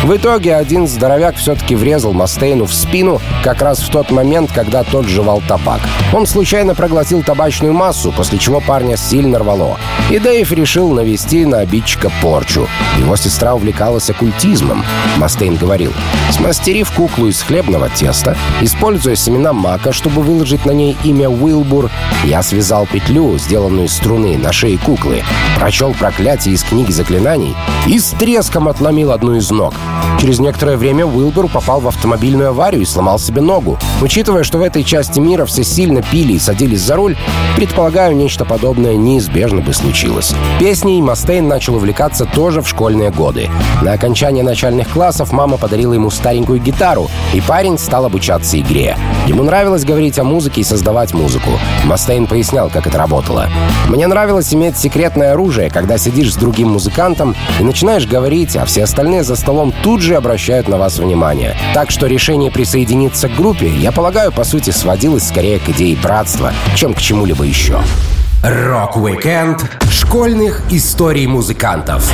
В 0.04 0.16
итоге 0.16 0.54
один 0.54 0.86
здоровяк 0.86 1.36
все-таки 1.36 1.74
врезал 1.74 2.12
Мастейну 2.12 2.66
в 2.66 2.72
спину 2.72 3.20
как 3.42 3.60
раз 3.62 3.80
в 3.80 3.90
тот 3.90 4.10
момент, 4.10 4.52
когда 4.52 4.84
тот 4.84 5.06
жевал 5.06 5.42
табак. 5.48 5.80
Он 6.12 6.26
случайно 6.26 6.74
проглотил 6.74 7.22
табачную 7.22 7.72
массу, 7.72 8.12
после 8.12 8.38
чего 8.38 8.60
парня 8.60 8.96
сильно 8.96 9.38
рвало. 9.38 9.78
И 10.10 10.18
Дэйв 10.20 10.52
решил 10.52 10.92
навести 10.92 11.44
на 11.44 11.58
обидчика 11.58 12.10
порчу. 12.22 12.68
Его 12.98 13.16
сестра 13.16 13.54
увлекалась 13.54 14.08
оккультизмом. 14.08 14.84
Мастейн 15.16 15.56
говорил, 15.56 15.92
смастерив 16.30 16.90
куклу 16.92 17.26
из 17.26 17.42
хлебного 17.42 17.88
теста, 17.88 18.36
используя 18.60 19.16
семена 19.16 19.52
мака, 19.52 19.92
чтобы 19.92 20.22
выложить 20.22 20.64
на 20.66 20.70
ней 20.70 20.96
имя 21.02 21.28
Уилбур, 21.28 21.90
я 22.24 22.42
связал 22.42 22.86
петлю, 22.86 23.36
сделанную 23.38 23.86
из 23.86 23.92
струны, 23.92 24.36
на 24.36 24.52
шее 24.52 24.78
куклы, 24.78 25.24
прочел 25.58 25.94
проклятие 25.94 26.54
из 26.54 26.62
книги 26.62 26.92
заклинаний 26.92 27.56
и 27.86 27.98
с 27.98 28.10
треском 28.10 28.68
отломил 28.68 29.10
одну 29.10 29.34
из 29.34 29.50
ног. 29.50 29.74
Через 30.18 30.38
некоторое 30.38 30.76
время 30.76 31.04
Уилбур 31.06 31.48
попал 31.48 31.80
в 31.80 31.88
автомобильную 31.88 32.48
аварию 32.48 32.82
и 32.82 32.86
сломал 32.86 33.18
себе 33.18 33.42
ногу. 33.42 33.78
Учитывая, 34.00 34.44
что 34.44 34.58
в 34.58 34.62
этой 34.62 34.82
части 34.82 35.20
мира 35.20 35.44
все 35.44 35.62
сильно 35.62 36.02
пили 36.02 36.32
и 36.34 36.38
садились 36.38 36.80
за 36.80 36.96
руль, 36.96 37.16
предполагаю, 37.54 38.16
нечто 38.16 38.44
подобное 38.44 38.96
неизбежно 38.96 39.60
бы 39.60 39.72
случилось. 39.72 40.34
Песней 40.58 41.02
Мастейн 41.02 41.46
начал 41.46 41.76
увлекаться 41.76 42.24
тоже 42.24 42.62
в 42.62 42.68
школьные 42.68 43.10
годы. 43.10 43.50
На 43.82 43.92
окончание 43.92 44.42
начальных 44.42 44.88
классов 44.88 45.32
мама 45.32 45.58
подарила 45.58 45.92
ему 45.92 46.10
старенькую 46.10 46.60
гитару, 46.60 47.08
и 47.34 47.40
парень 47.40 47.78
стал 47.78 48.06
обучаться 48.06 48.58
игре. 48.58 48.96
Ему 49.26 49.42
нравилось 49.42 49.84
говорить 49.84 50.18
о 50.18 50.24
музыке 50.24 50.62
и 50.62 50.64
создавать 50.64 51.12
музыку. 51.14 51.50
Мастейн 51.84 52.26
пояснял, 52.26 52.70
как 52.70 52.86
это 52.86 52.98
работало. 52.98 53.48
«Мне 53.88 54.06
нравилось 54.06 54.52
иметь 54.54 54.78
секретное 54.78 55.32
оружие, 55.32 55.70
когда 55.70 55.98
сидишь 55.98 56.32
с 56.32 56.36
другим 56.36 56.70
музыкантом 56.70 57.36
и 57.60 57.64
начинаешь 57.64 58.06
говорить, 58.06 58.56
а 58.56 58.64
все 58.64 58.84
остальные 58.84 59.24
за 59.24 59.36
столом 59.36 59.74
тут 59.82 60.00
же 60.00 60.16
обращают 60.16 60.68
на 60.68 60.76
вас 60.76 60.98
внимание. 60.98 61.56
Так 61.74 61.90
что 61.90 62.06
решение 62.06 62.50
присоединиться 62.50 63.28
к 63.28 63.34
группе, 63.34 63.68
я 63.68 63.92
полагаю, 63.92 64.32
по 64.32 64.44
сути, 64.44 64.70
сводилось 64.70 65.28
скорее 65.28 65.58
к 65.58 65.68
идее 65.68 65.96
братства, 65.96 66.52
чем 66.74 66.94
к 66.94 67.00
чему-либо 67.00 67.44
еще. 67.44 67.80
Рок-викенд 68.42 69.64
школьных 69.90 70.62
историй 70.70 71.26
музыкантов 71.26 72.12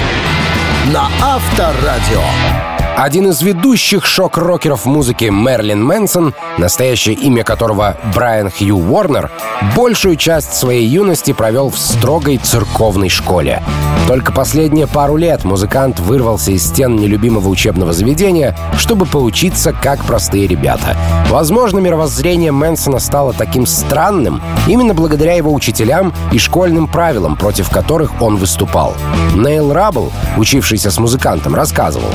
на 0.92 1.08
Авторадио. 1.20 2.71
Один 2.96 3.28
из 3.28 3.40
ведущих 3.40 4.04
шок-рокеров 4.04 4.84
музыки 4.84 5.24
Мэрилин 5.24 5.82
Мэнсон, 5.82 6.34
настоящее 6.58 7.14
имя 7.14 7.42
которого 7.42 7.96
Брайан 8.14 8.50
Хью 8.50 8.76
Уорнер, 8.76 9.30
большую 9.74 10.16
часть 10.16 10.52
своей 10.52 10.86
юности 10.86 11.32
провел 11.32 11.70
в 11.70 11.78
строгой 11.78 12.36
церковной 12.36 13.08
школе. 13.08 13.62
Только 14.08 14.32
последние 14.32 14.86
пару 14.86 15.16
лет 15.16 15.44
музыкант 15.44 16.00
вырвался 16.00 16.52
из 16.52 16.68
стен 16.68 16.96
нелюбимого 16.96 17.48
учебного 17.48 17.92
заведения, 17.92 18.56
чтобы 18.76 19.06
поучиться 19.06 19.72
как 19.72 20.04
простые 20.04 20.46
ребята. 20.46 20.96
Возможно, 21.30 21.78
мировоззрение 21.78 22.52
Мэнсона 22.52 22.98
стало 22.98 23.32
таким 23.32 23.64
странным 23.64 24.42
именно 24.66 24.92
благодаря 24.92 25.34
его 25.34 25.52
учителям 25.52 26.12
и 26.30 26.38
школьным 26.38 26.88
правилам, 26.88 27.36
против 27.36 27.70
которых 27.70 28.20
он 28.20 28.36
выступал. 28.36 28.94
Нейл 29.34 29.72
Раббл, 29.72 30.12
учившийся 30.36 30.90
с 30.90 30.98
музыкантом, 30.98 31.54
рассказывал. 31.54 32.10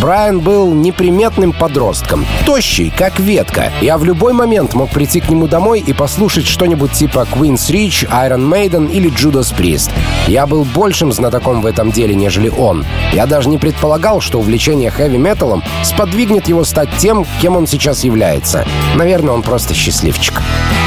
Брайан 0.00 0.40
был 0.40 0.72
неприметным 0.72 1.52
подростком, 1.52 2.26
тощий, 2.46 2.92
как 2.96 3.20
ветка. 3.20 3.70
Я 3.82 3.98
в 3.98 4.04
любой 4.04 4.32
момент 4.32 4.74
мог 4.74 4.90
прийти 4.90 5.20
к 5.20 5.28
нему 5.28 5.46
домой 5.46 5.80
и 5.86 5.92
послушать 5.92 6.46
что-нибудь 6.46 6.92
типа 6.92 7.26
Queen's 7.30 7.70
Reach, 7.70 8.08
Iron 8.10 8.48
Maiden 8.48 8.90
или 8.90 9.10
Judas 9.10 9.54
Priest. 9.54 9.90
Я 10.26 10.46
был 10.46 10.64
большим 10.64 11.12
знатоком 11.12 11.60
в 11.60 11.66
этом 11.66 11.92
деле, 11.92 12.14
нежели 12.14 12.48
он. 12.48 12.86
Я 13.12 13.26
даже 13.26 13.48
не 13.48 13.58
предполагал, 13.58 14.20
что 14.20 14.38
увлечение 14.38 14.90
хэви-металом 14.90 15.62
сподвигнет 15.84 16.48
его 16.48 16.64
стать 16.64 16.88
тем, 16.98 17.26
кем 17.40 17.56
он 17.56 17.66
сейчас 17.66 18.02
является. 18.02 18.64
Наверное, 18.96 19.34
он 19.34 19.42
просто 19.42 19.74
счастливчик. 19.74 20.40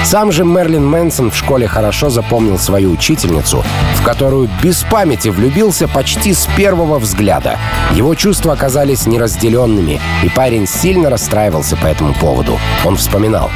Сам 0.04 0.32
же 0.32 0.46
Мерлин 0.46 0.86
Мэнсон 0.86 1.32
в 1.32 1.38
школе 1.38 1.68
хорошо 1.68 2.10
запомнил 2.10 2.60
свою 2.60 2.92
учительницу, 2.92 3.64
в 3.96 4.04
которую 4.04 4.50
без 4.62 4.84
памяти 4.84 5.30
влюбился 5.30 5.88
почти 5.88 6.34
с 6.34 6.48
первого 6.56 7.00
взгляда. 7.00 7.58
Его 7.94 8.14
чувства 8.14 8.54
оказались 8.54 8.95
неразделенными, 9.06 10.00
и 10.24 10.30
парень 10.30 10.68
сильно 10.68 11.10
расстраивался 11.10 11.76
по 11.76 11.88
этому 11.88 12.14
поводу. 12.14 12.58
Он 12.86 12.96
вспоминал. 12.96 13.52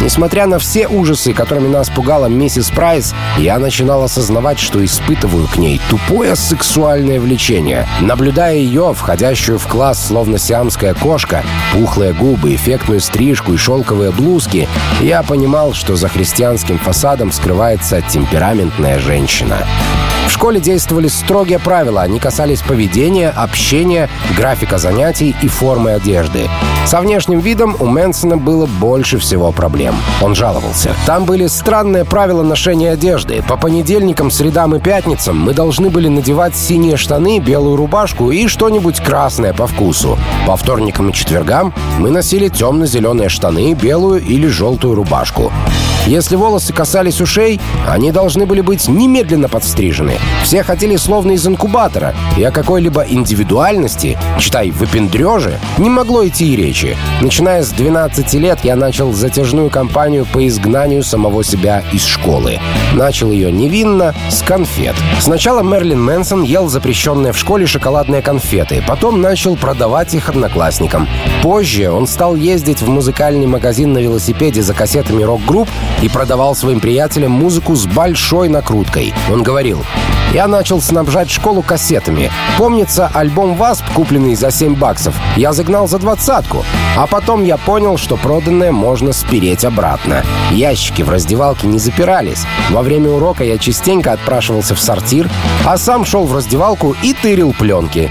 Несмотря 0.00 0.46
на 0.46 0.58
все 0.58 0.88
ужасы, 0.88 1.34
которыми 1.34 1.68
нас 1.68 1.90
пугала 1.90 2.26
миссис 2.26 2.70
Прайс, 2.70 3.14
я 3.38 3.58
начинал 3.58 4.02
осознавать, 4.02 4.58
что 4.58 4.82
испытываю 4.82 5.46
к 5.46 5.58
ней 5.58 5.80
тупое 5.90 6.36
сексуальное 6.36 7.20
влечение. 7.20 7.86
Наблюдая 8.00 8.56
ее, 8.56 8.94
входящую 8.94 9.58
в 9.58 9.66
класс 9.66 10.08
словно 10.08 10.38
сиамская 10.38 10.94
кошка, 10.94 11.44
пухлые 11.72 12.14
губы, 12.14 12.54
эффектную 12.54 13.00
стрижку 13.00 13.52
и 13.52 13.58
шелковые 13.58 14.10
блузки, 14.10 14.68
я 15.00 15.22
понимал, 15.22 15.74
что 15.74 15.96
за 15.96 16.08
христианским 16.08 16.78
фасадом 16.78 17.30
скрывается 17.30 18.00
темпераментная 18.00 18.98
женщина. 18.98 19.58
В 20.30 20.32
школе 20.32 20.60
действовали 20.60 21.08
строгие 21.08 21.58
правила. 21.58 22.02
Они 22.02 22.20
касались 22.20 22.62
поведения, 22.62 23.30
общения, 23.30 24.08
графика 24.36 24.78
занятий 24.78 25.34
и 25.42 25.48
формы 25.48 25.90
одежды. 25.90 26.48
Со 26.86 27.00
внешним 27.00 27.40
видом 27.40 27.76
у 27.80 27.86
Мэнсона 27.86 28.36
было 28.36 28.66
больше 28.66 29.18
всего 29.18 29.50
проблем. 29.50 29.89
Он 30.22 30.34
жаловался. 30.34 30.94
Там 31.06 31.24
были 31.24 31.46
странные 31.46 32.04
правила 32.04 32.42
ношения 32.42 32.92
одежды. 32.92 33.42
По 33.48 33.56
понедельникам, 33.56 34.30
средам 34.30 34.74
и 34.74 34.80
пятницам 34.80 35.38
мы 35.38 35.54
должны 35.54 35.90
были 35.90 36.08
надевать 36.08 36.56
синие 36.56 36.96
штаны, 36.96 37.38
белую 37.38 37.76
рубашку 37.76 38.30
и 38.30 38.46
что-нибудь 38.46 39.00
красное 39.00 39.52
по 39.52 39.66
вкусу. 39.66 40.18
По 40.46 40.56
вторникам 40.56 41.10
и 41.10 41.12
четвергам 41.12 41.72
мы 41.98 42.10
носили 42.10 42.48
темно-зеленые 42.48 43.28
штаны, 43.28 43.74
белую 43.74 44.22
или 44.22 44.46
желтую 44.46 44.94
рубашку. 44.94 45.52
Если 46.06 46.34
волосы 46.34 46.72
касались 46.72 47.20
ушей, 47.20 47.60
они 47.86 48.10
должны 48.10 48.46
были 48.46 48.62
быть 48.62 48.88
немедленно 48.88 49.48
подстрижены. 49.48 50.14
Все 50.42 50.62
хотели 50.62 50.96
словно 50.96 51.32
из 51.32 51.46
инкубатора, 51.46 52.14
и 52.38 52.42
о 52.42 52.50
какой-либо 52.50 53.04
индивидуальности, 53.06 54.18
читай, 54.38 54.70
выпендреже, 54.70 55.58
не 55.76 55.90
могло 55.90 56.26
идти 56.26 56.52
и 56.52 56.56
речи. 56.56 56.96
Начиная 57.20 57.62
с 57.62 57.70
12 57.70 58.32
лет 58.34 58.60
я 58.64 58.76
начал 58.76 59.12
затяжную 59.12 59.68
кампанию 59.80 60.26
по 60.26 60.46
изгнанию 60.46 61.02
самого 61.02 61.42
себя 61.42 61.82
из 61.90 62.04
школы. 62.04 62.58
Начал 62.92 63.30
ее 63.30 63.50
невинно, 63.50 64.14
с 64.28 64.42
конфет. 64.42 64.94
Сначала 65.20 65.62
Мерлин 65.62 66.02
Мэнсон 66.04 66.42
ел 66.42 66.68
запрещенные 66.68 67.32
в 67.32 67.38
школе 67.38 67.64
шоколадные 67.64 68.20
конфеты, 68.20 68.84
потом 68.86 69.22
начал 69.22 69.56
продавать 69.56 70.12
их 70.12 70.28
одноклассникам. 70.28 71.08
Позже 71.42 71.90
он 71.90 72.06
стал 72.06 72.36
ездить 72.36 72.82
в 72.82 72.90
музыкальный 72.90 73.46
магазин 73.46 73.94
на 73.94 74.00
велосипеде 74.00 74.60
за 74.60 74.74
кассетами 74.74 75.22
рок-групп 75.22 75.70
и 76.02 76.10
продавал 76.10 76.54
своим 76.54 76.80
приятелям 76.80 77.30
музыку 77.30 77.74
с 77.74 77.86
большой 77.86 78.50
накруткой. 78.50 79.14
Он 79.32 79.42
говорил, 79.42 79.82
я 80.32 80.46
начал 80.46 80.80
снабжать 80.80 81.30
школу 81.30 81.62
кассетами. 81.62 82.30
Помнится, 82.56 83.10
альбом 83.12 83.54
«Васп», 83.54 83.84
купленный 83.94 84.34
за 84.34 84.50
7 84.50 84.76
баксов, 84.76 85.14
я 85.36 85.52
загнал 85.52 85.88
за 85.88 85.98
двадцатку. 85.98 86.64
А 86.96 87.06
потом 87.06 87.44
я 87.44 87.56
понял, 87.56 87.96
что 87.96 88.16
проданное 88.16 88.72
можно 88.72 89.12
спереть 89.12 89.64
обратно. 89.64 90.24
Ящики 90.52 91.02
в 91.02 91.10
раздевалке 91.10 91.66
не 91.66 91.78
запирались. 91.78 92.44
Во 92.70 92.82
время 92.82 93.10
урока 93.10 93.44
я 93.44 93.58
частенько 93.58 94.12
отпрашивался 94.12 94.74
в 94.74 94.80
сортир, 94.80 95.28
а 95.64 95.76
сам 95.76 96.04
шел 96.04 96.26
в 96.26 96.34
раздевалку 96.34 96.96
и 97.02 97.12
тырил 97.12 97.52
пленки. 97.52 98.10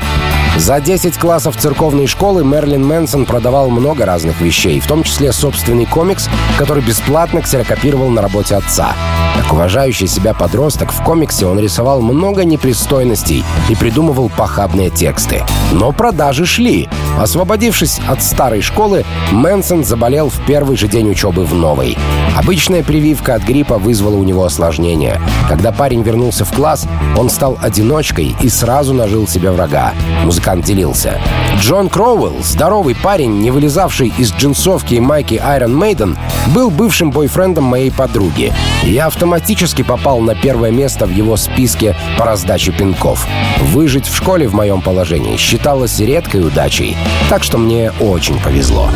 За 0.60 0.82
10 0.82 1.18
классов 1.18 1.56
церковной 1.56 2.06
школы 2.06 2.44
Мерлин 2.44 2.86
Мэнсон 2.86 3.26
продавал 3.26 3.70
много 3.70 4.06
разных 4.06 4.42
вещей, 4.42 4.82
в 4.82 4.88
том 4.88 5.04
числе 5.04 5.32
собственный 5.32 5.86
комикс, 5.86 6.28
который 6.58 6.84
бесплатно 6.84 7.42
ксерокопировал 7.42 8.10
на 8.10 8.22
работе 8.22 8.56
отца. 8.56 8.94
Как 9.38 9.54
уважающий 9.54 10.08
себя 10.08 10.34
подросток, 10.34 10.92
в 10.92 11.02
комиксе 11.02 11.46
он 11.46 11.60
рисовал 11.60 12.02
много 12.02 12.44
непристойностей 12.44 13.46
и 13.70 13.76
придумывал 13.76 14.30
похабные 14.30 14.90
тексты. 14.90 15.46
Но 15.72 15.94
продажи 15.94 16.46
шли. 16.46 16.90
Освободившись 17.20 18.00
от 18.08 18.24
старой 18.24 18.62
школы, 18.62 19.04
Мэнсон 19.32 19.84
заболел 19.84 20.30
в 20.30 20.40
первый 20.48 20.78
же 20.78 20.88
день 20.88 21.10
учебы 21.10 21.44
в 21.44 21.54
новой. 21.54 21.98
Обычная 22.38 22.82
прививка 22.82 23.36
от 23.36 23.44
гриппа 23.44 23.78
вызвала 23.78 24.16
у 24.16 24.24
него 24.24 24.46
осложнения. 24.46 25.22
Когда 25.50 25.74
парень 25.74 26.02
вернулся 26.02 26.46
в 26.46 26.54
класс, 26.54 26.88
он 27.18 27.30
стал 27.30 27.58
одиночкой 27.62 28.36
и 28.42 28.48
сразу 28.48 28.94
нажил 28.94 29.28
себе 29.28 29.52
врага. 29.52 29.94
Музыкант 30.24 30.64
делился. 30.64 31.20
Джон 31.60 31.90
Кроуэлл, 31.90 32.38
здоровый 32.42 32.96
парень, 32.96 33.42
не 33.42 33.52
вылезавший 33.52 34.14
из 34.18 34.32
джинсовки 34.32 34.94
и 34.94 35.00
майки 35.02 35.34
Iron 35.34 35.78
Maiden, 35.78 36.18
был 36.54 36.70
бывшим 36.70 37.12
бойфрендом 37.12 37.66
моей 37.66 37.92
подруги. 37.92 38.54
Я 38.84 39.08
автоматически 39.08 39.82
попал 39.82 40.22
на 40.22 40.36
первое 40.36 40.72
место 40.72 41.06
в 41.06 41.12
его 41.12 41.36
списке 41.36 41.98
по 42.18 42.26
раздаче 42.26 42.72
пинков. 42.72 43.28
Выжить 43.60 44.08
в 44.08 44.16
школе 44.16 44.48
в 44.48 44.54
моем 44.54 44.82
положении 44.82 45.36
считалось 45.36 46.00
редкой 46.00 46.48
удачей, 46.48 46.96
так 47.30 47.44
что 47.44 47.58
мне 47.58 47.92
очень 48.00 48.40
повезло. 48.40 48.90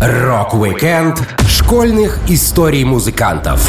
Рок-викенд 0.00 1.20
школьных 1.48 2.18
историй 2.28 2.84
музыкантов 2.84 3.68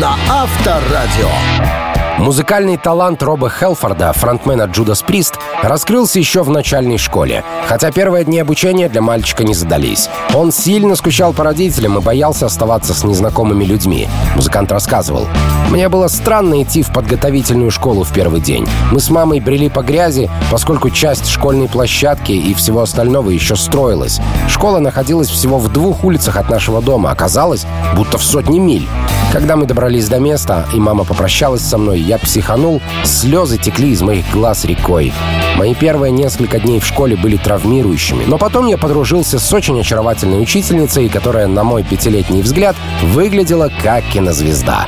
на 0.00 0.16
Авторадио. 0.28 1.89
Музыкальный 2.20 2.76
талант 2.76 3.22
Роба 3.22 3.48
Хелфорда, 3.48 4.12
фронтмена 4.12 4.64
Джудас 4.64 5.00
Прист, 5.00 5.38
раскрылся 5.62 6.18
еще 6.18 6.42
в 6.42 6.50
начальной 6.50 6.98
школе. 6.98 7.44
Хотя 7.66 7.90
первые 7.90 8.26
дни 8.26 8.38
обучения 8.38 8.90
для 8.90 9.00
мальчика 9.00 9.42
не 9.42 9.54
задались. 9.54 10.10
Он 10.34 10.52
сильно 10.52 10.96
скучал 10.96 11.32
по 11.32 11.44
родителям 11.44 11.96
и 11.96 12.02
боялся 12.02 12.44
оставаться 12.44 12.92
с 12.92 13.04
незнакомыми 13.04 13.64
людьми. 13.64 14.06
Музыкант 14.36 14.70
рассказывал. 14.70 15.28
«Мне 15.70 15.88
было 15.88 16.08
странно 16.08 16.62
идти 16.62 16.82
в 16.82 16.92
подготовительную 16.92 17.70
школу 17.70 18.04
в 18.04 18.12
первый 18.12 18.42
день. 18.42 18.68
Мы 18.92 19.00
с 19.00 19.08
мамой 19.08 19.40
брели 19.40 19.70
по 19.70 19.80
грязи, 19.80 20.30
поскольку 20.50 20.90
часть 20.90 21.26
школьной 21.26 21.68
площадки 21.68 22.32
и 22.32 22.52
всего 22.52 22.82
остального 22.82 23.30
еще 23.30 23.56
строилась. 23.56 24.20
Школа 24.46 24.78
находилась 24.78 25.30
всего 25.30 25.58
в 25.58 25.72
двух 25.72 26.04
улицах 26.04 26.36
от 26.36 26.50
нашего 26.50 26.82
дома. 26.82 27.12
Оказалось, 27.12 27.64
будто 27.96 28.18
в 28.18 28.22
сотни 28.22 28.58
миль. 28.58 28.86
Когда 29.32 29.54
мы 29.54 29.64
добрались 29.64 30.08
до 30.08 30.18
места, 30.18 30.66
и 30.74 30.80
мама 30.80 31.04
попрощалась 31.04 31.60
со 31.60 31.78
мной, 31.78 32.00
я 32.00 32.18
психанул, 32.18 32.82
слезы 33.04 33.58
текли 33.58 33.90
из 33.90 34.02
моих 34.02 34.28
глаз 34.32 34.64
рекой. 34.64 35.12
Мои 35.56 35.72
первые 35.72 36.10
несколько 36.10 36.58
дней 36.58 36.80
в 36.80 36.86
школе 36.86 37.16
были 37.16 37.36
травмирующими, 37.36 38.24
но 38.24 38.38
потом 38.38 38.66
я 38.66 38.76
подружился 38.76 39.38
с 39.38 39.52
очень 39.52 39.78
очаровательной 39.78 40.42
учительницей, 40.42 41.08
которая, 41.08 41.46
на 41.46 41.62
мой 41.62 41.84
пятилетний 41.84 42.42
взгляд, 42.42 42.74
выглядела 43.02 43.70
как 43.84 44.02
кинозвезда. 44.06 44.86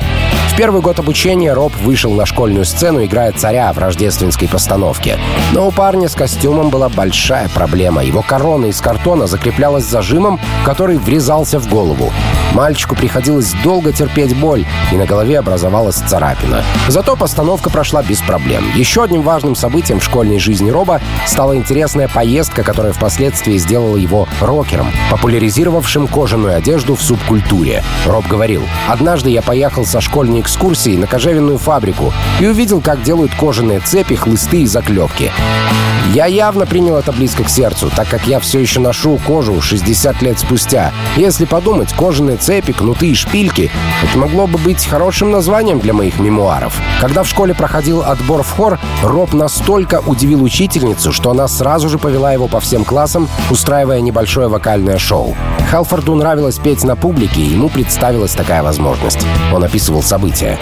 В 0.53 0.55
первый 0.55 0.83
год 0.83 0.99
обучения 0.99 1.51
Роб 1.51 1.75
вышел 1.77 2.11
на 2.13 2.27
школьную 2.27 2.63
сцену, 2.65 3.03
играя 3.03 3.31
царя 3.31 3.73
в 3.73 3.79
рождественской 3.79 4.47
постановке. 4.47 5.17
Но 5.51 5.67
у 5.67 5.71
парня 5.71 6.07
с 6.07 6.13
костюмом 6.13 6.69
была 6.69 6.89
большая 6.89 7.49
проблема. 7.49 8.03
Его 8.03 8.21
корона 8.21 8.67
из 8.67 8.79
картона 8.79 9.25
закреплялась 9.25 9.85
зажимом, 9.85 10.39
который 10.63 10.99
врезался 10.99 11.59
в 11.59 11.67
голову. 11.67 12.13
Мальчику 12.53 12.95
приходилось 12.95 13.51
долго 13.63 13.91
терпеть 13.91 14.32
боль, 14.33 14.65
и 14.91 14.95
на 14.95 15.05
голове 15.05 15.39
образовалась 15.39 15.95
царапина. 15.95 16.63
Зато 16.87 17.15
постановка 17.15 17.69
прошла 17.69 18.03
без 18.03 18.21
проблем. 18.21 18.63
Еще 18.75 19.03
одним 19.03 19.21
важным 19.21 19.55
событием 19.55 19.99
в 19.99 20.03
школьной 20.03 20.39
жизни 20.39 20.69
Роба 20.69 21.01
стала 21.25 21.55
интересная 21.55 22.07
поездка, 22.07 22.63
которая 22.63 22.93
впоследствии 22.93 23.57
сделала 23.57 23.97
его 23.97 24.27
рокером, 24.41 24.87
популяризировавшим 25.11 26.07
кожаную 26.07 26.55
одежду 26.55 26.95
в 26.95 27.01
субкультуре. 27.01 27.83
Роб 28.05 28.27
говорил, 28.27 28.63
«Однажды 28.87 29.29
я 29.29 29.41
поехал 29.41 29.85
со 29.85 30.01
школьной 30.01 30.41
экскурсией 30.41 30.97
на 30.97 31.07
кожевенную 31.07 31.57
фабрику 31.57 32.13
и 32.39 32.47
увидел, 32.47 32.81
как 32.81 33.03
делают 33.03 33.33
кожаные 33.35 33.79
цепи, 33.79 34.15
хлысты 34.15 34.63
и 34.63 34.67
заклепки. 34.67 35.31
Я 36.13 36.27
явно 36.27 36.67
принял 36.67 36.97
это 36.97 37.11
близко 37.11 37.43
к 37.43 37.49
сердцу, 37.49 37.89
так 37.95 38.07
как 38.07 38.27
я 38.27 38.39
все 38.39 38.59
еще 38.59 38.79
ношу 38.79 39.19
кожу 39.25 39.59
60 39.61 40.21
лет 40.21 40.37
спустя. 40.37 40.91
Если 41.15 41.45
подумать, 41.45 41.91
кожаные 41.93 42.37
цепи, 42.37 42.71
кнуты 42.71 43.07
и 43.07 43.15
шпильки— 43.15 43.71
это 44.03 44.19
могло 44.23 44.47
бы 44.47 44.57
быть 44.57 44.85
хорошим 44.85 45.31
названием 45.31 45.81
для 45.81 45.91
моих 45.91 46.17
мемуаров. 46.17 46.79
Когда 47.01 47.23
в 47.23 47.27
школе 47.27 47.53
проходил 47.53 48.03
отбор 48.03 48.41
в 48.41 48.51
хор, 48.51 48.79
Роб 49.03 49.33
настолько 49.33 49.99
удивил 49.99 50.41
учительницу, 50.43 51.11
что 51.11 51.31
она 51.31 51.49
сразу 51.49 51.89
же 51.89 51.97
повела 51.97 52.31
его 52.31 52.47
по 52.47 52.61
всем 52.61 52.85
классам, 52.85 53.27
устраивая 53.51 53.99
небольшое 53.99 54.47
вокальное 54.47 54.97
шоу. 54.97 55.35
Халфорду 55.69 56.15
нравилось 56.15 56.57
петь 56.57 56.85
на 56.85 56.95
публике, 56.95 57.41
и 57.41 57.49
ему 57.49 57.67
представилась 57.67 58.31
такая 58.31 58.63
возможность. 58.63 59.19
Он 59.53 59.61
описывал 59.61 60.01
события. 60.01 60.57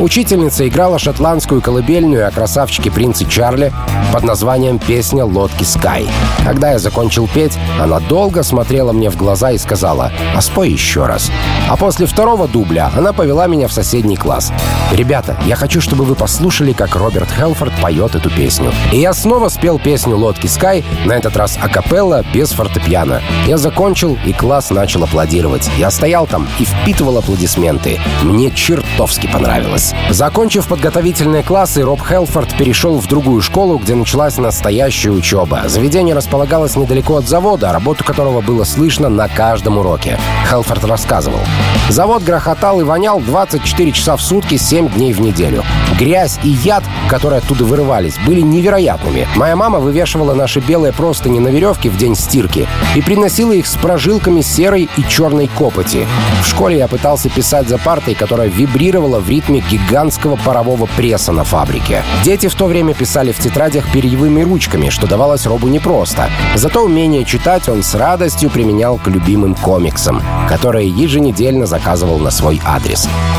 Учительница 0.00 0.66
играла 0.66 0.98
шотландскую 0.98 1.60
колыбельную 1.60 2.26
о 2.26 2.30
красавчике 2.30 2.90
принце 2.90 3.26
Чарли 3.26 3.72
под 4.12 4.24
названием 4.24 4.78
«Песня 4.78 5.24
лодки 5.24 5.64
Скай». 5.64 6.06
Когда 6.44 6.72
я 6.72 6.78
закончил 6.78 7.28
петь, 7.32 7.56
она 7.80 8.00
долго 8.00 8.42
смотрела 8.42 8.92
мне 8.92 9.10
в 9.10 9.16
глаза 9.16 9.52
и 9.52 9.58
сказала 9.58 10.10
«А 10.34 10.40
спой 10.40 10.70
еще 10.70 11.06
раз». 11.06 11.30
А 11.68 11.76
после 11.76 12.06
второго 12.06 12.48
дубля 12.48 12.90
она 12.96 13.12
повела 13.12 13.46
меня 13.46 13.68
в 13.68 13.72
соседний 13.72 14.16
класс. 14.16 14.52
«Ребята, 14.92 15.36
я 15.46 15.56
хочу, 15.56 15.80
чтобы 15.80 16.04
вы 16.04 16.14
послушали, 16.14 16.72
как 16.72 16.94
Роберт 16.94 17.30
Хелфорд 17.30 17.72
поет 17.80 18.14
эту 18.14 18.30
песню». 18.30 18.72
И 18.92 18.98
я 18.98 19.12
снова 19.12 19.48
спел 19.48 19.78
песню 19.78 20.16
«Лодки 20.16 20.46
Скай», 20.46 20.84
на 21.04 21.12
этот 21.12 21.36
раз 21.36 21.58
акапелла, 21.60 22.24
без 22.32 22.52
фортепиано. 22.52 23.20
Я 23.46 23.58
закончил, 23.58 24.16
и 24.24 24.32
класс 24.32 24.70
начал 24.70 25.04
аплодировать. 25.04 25.68
Я 25.76 25.90
стоял 25.90 26.26
там 26.26 26.46
и 26.58 26.64
впитывал 26.64 27.18
аплодисменты. 27.18 28.00
Мне 28.22 28.50
чертовски 28.50 29.26
понравилось. 29.26 29.92
Закончив 30.10 30.66
подготовительные 30.68 31.42
классы, 31.42 31.82
Роб 31.82 32.00
Хелфорд 32.06 32.56
перешел 32.56 32.98
в 32.98 33.08
другую 33.08 33.42
школу, 33.42 33.78
где 33.78 33.94
началась 33.94 34.36
настоящая 34.36 35.10
учеба. 35.10 35.62
Заведение 35.66 36.14
располагалось 36.14 36.76
недалеко 36.76 37.16
от 37.16 37.28
завода, 37.28 37.72
работу 37.72 38.04
которого 38.04 38.40
было 38.40 38.64
слышно 38.64 39.08
на 39.08 39.28
каждом 39.28 39.78
уроке. 39.78 40.18
Хелфорд 40.48 40.84
рассказывал. 40.84 41.40
Завод 41.88 42.22
грохотал 42.22 42.80
и 42.80 42.83
вонял 42.84 43.20
24 43.20 43.92
часа 43.92 44.16
в 44.16 44.22
сутки, 44.22 44.56
7 44.56 44.88
дней 44.90 45.12
в 45.12 45.20
неделю. 45.20 45.64
Грязь 45.98 46.38
и 46.42 46.48
яд, 46.48 46.84
которые 47.08 47.38
оттуда 47.38 47.64
вырывались, 47.64 48.18
были 48.26 48.40
невероятными. 48.40 49.26
Моя 49.36 49.56
мама 49.56 49.78
вывешивала 49.78 50.34
наши 50.34 50.60
белые 50.60 50.92
простыни 50.92 51.38
на 51.38 51.48
веревке 51.48 51.90
в 51.90 51.96
день 51.96 52.16
стирки 52.16 52.66
и 52.94 53.02
приносила 53.02 53.52
их 53.52 53.66
с 53.66 53.76
прожилками 53.76 54.40
серой 54.40 54.88
и 54.96 55.02
черной 55.08 55.46
копоти. 55.46 56.06
В 56.42 56.46
школе 56.46 56.78
я 56.78 56.88
пытался 56.88 57.28
писать 57.28 57.68
за 57.68 57.78
партой, 57.78 58.14
которая 58.14 58.48
вибрировала 58.48 59.20
в 59.20 59.28
ритме 59.28 59.62
гигантского 59.70 60.36
парового 60.36 60.86
пресса 60.96 61.32
на 61.32 61.44
фабрике. 61.44 62.02
Дети 62.24 62.48
в 62.48 62.54
то 62.54 62.66
время 62.66 62.94
писали 62.94 63.32
в 63.32 63.38
тетрадях 63.38 63.90
перьевыми 63.92 64.42
ручками, 64.42 64.88
что 64.88 65.06
давалось 65.06 65.46
Робу 65.46 65.68
непросто. 65.68 66.28
Зато 66.54 66.82
умение 66.82 67.24
читать 67.24 67.68
он 67.68 67.82
с 67.82 67.94
радостью 67.94 68.50
применял 68.50 68.98
к 68.98 69.08
любимым 69.08 69.54
комиксам, 69.54 70.22
которые 70.48 70.88
еженедельно 70.88 71.66
заказывал 71.66 72.18
на 72.18 72.30
свой 72.30 72.60
адрес. 72.64 72.73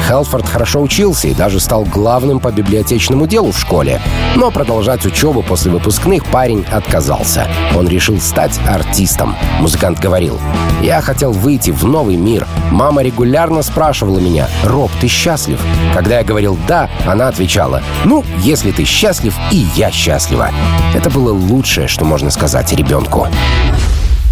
Хелфорд 0.07 0.47
хорошо 0.47 0.81
учился 0.81 1.27
и 1.27 1.33
даже 1.33 1.59
стал 1.59 1.83
главным 1.83 2.39
по 2.39 2.51
библиотечному 2.51 3.27
делу 3.27 3.51
в 3.51 3.59
школе. 3.59 4.01
Но 4.35 4.51
продолжать 4.51 5.05
учебу 5.05 5.41
после 5.41 5.71
выпускных 5.71 6.25
парень 6.25 6.65
отказался. 6.71 7.47
Он 7.75 7.87
решил 7.87 8.19
стать 8.19 8.59
артистом. 8.67 9.35
Музыкант 9.59 9.99
говорил, 9.99 10.39
«Я 10.81 11.01
хотел 11.01 11.31
выйти 11.31 11.71
в 11.71 11.83
новый 11.85 12.15
мир. 12.15 12.47
Мама 12.71 13.01
регулярно 13.01 13.61
спрашивала 13.61 14.19
меня, 14.19 14.47
«Роб, 14.63 14.91
ты 15.01 15.07
счастлив?» 15.07 15.59
Когда 15.93 16.19
я 16.19 16.23
говорил 16.23 16.57
«да», 16.67 16.89
она 17.05 17.27
отвечала, 17.27 17.81
«Ну, 18.05 18.23
если 18.39 18.71
ты 18.71 18.85
счастлив, 18.85 19.35
и 19.51 19.67
я 19.75 19.91
счастлива». 19.91 20.51
Это 20.93 21.09
было 21.09 21.31
лучшее, 21.31 21.87
что 21.87 22.05
можно 22.05 22.29
сказать 22.29 22.71
ребенку. 22.73 23.27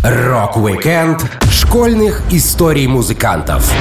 Рок-викенд 0.04 1.26
школьных 1.50 2.24
историй 2.30 2.88
музыкантов 2.88 3.72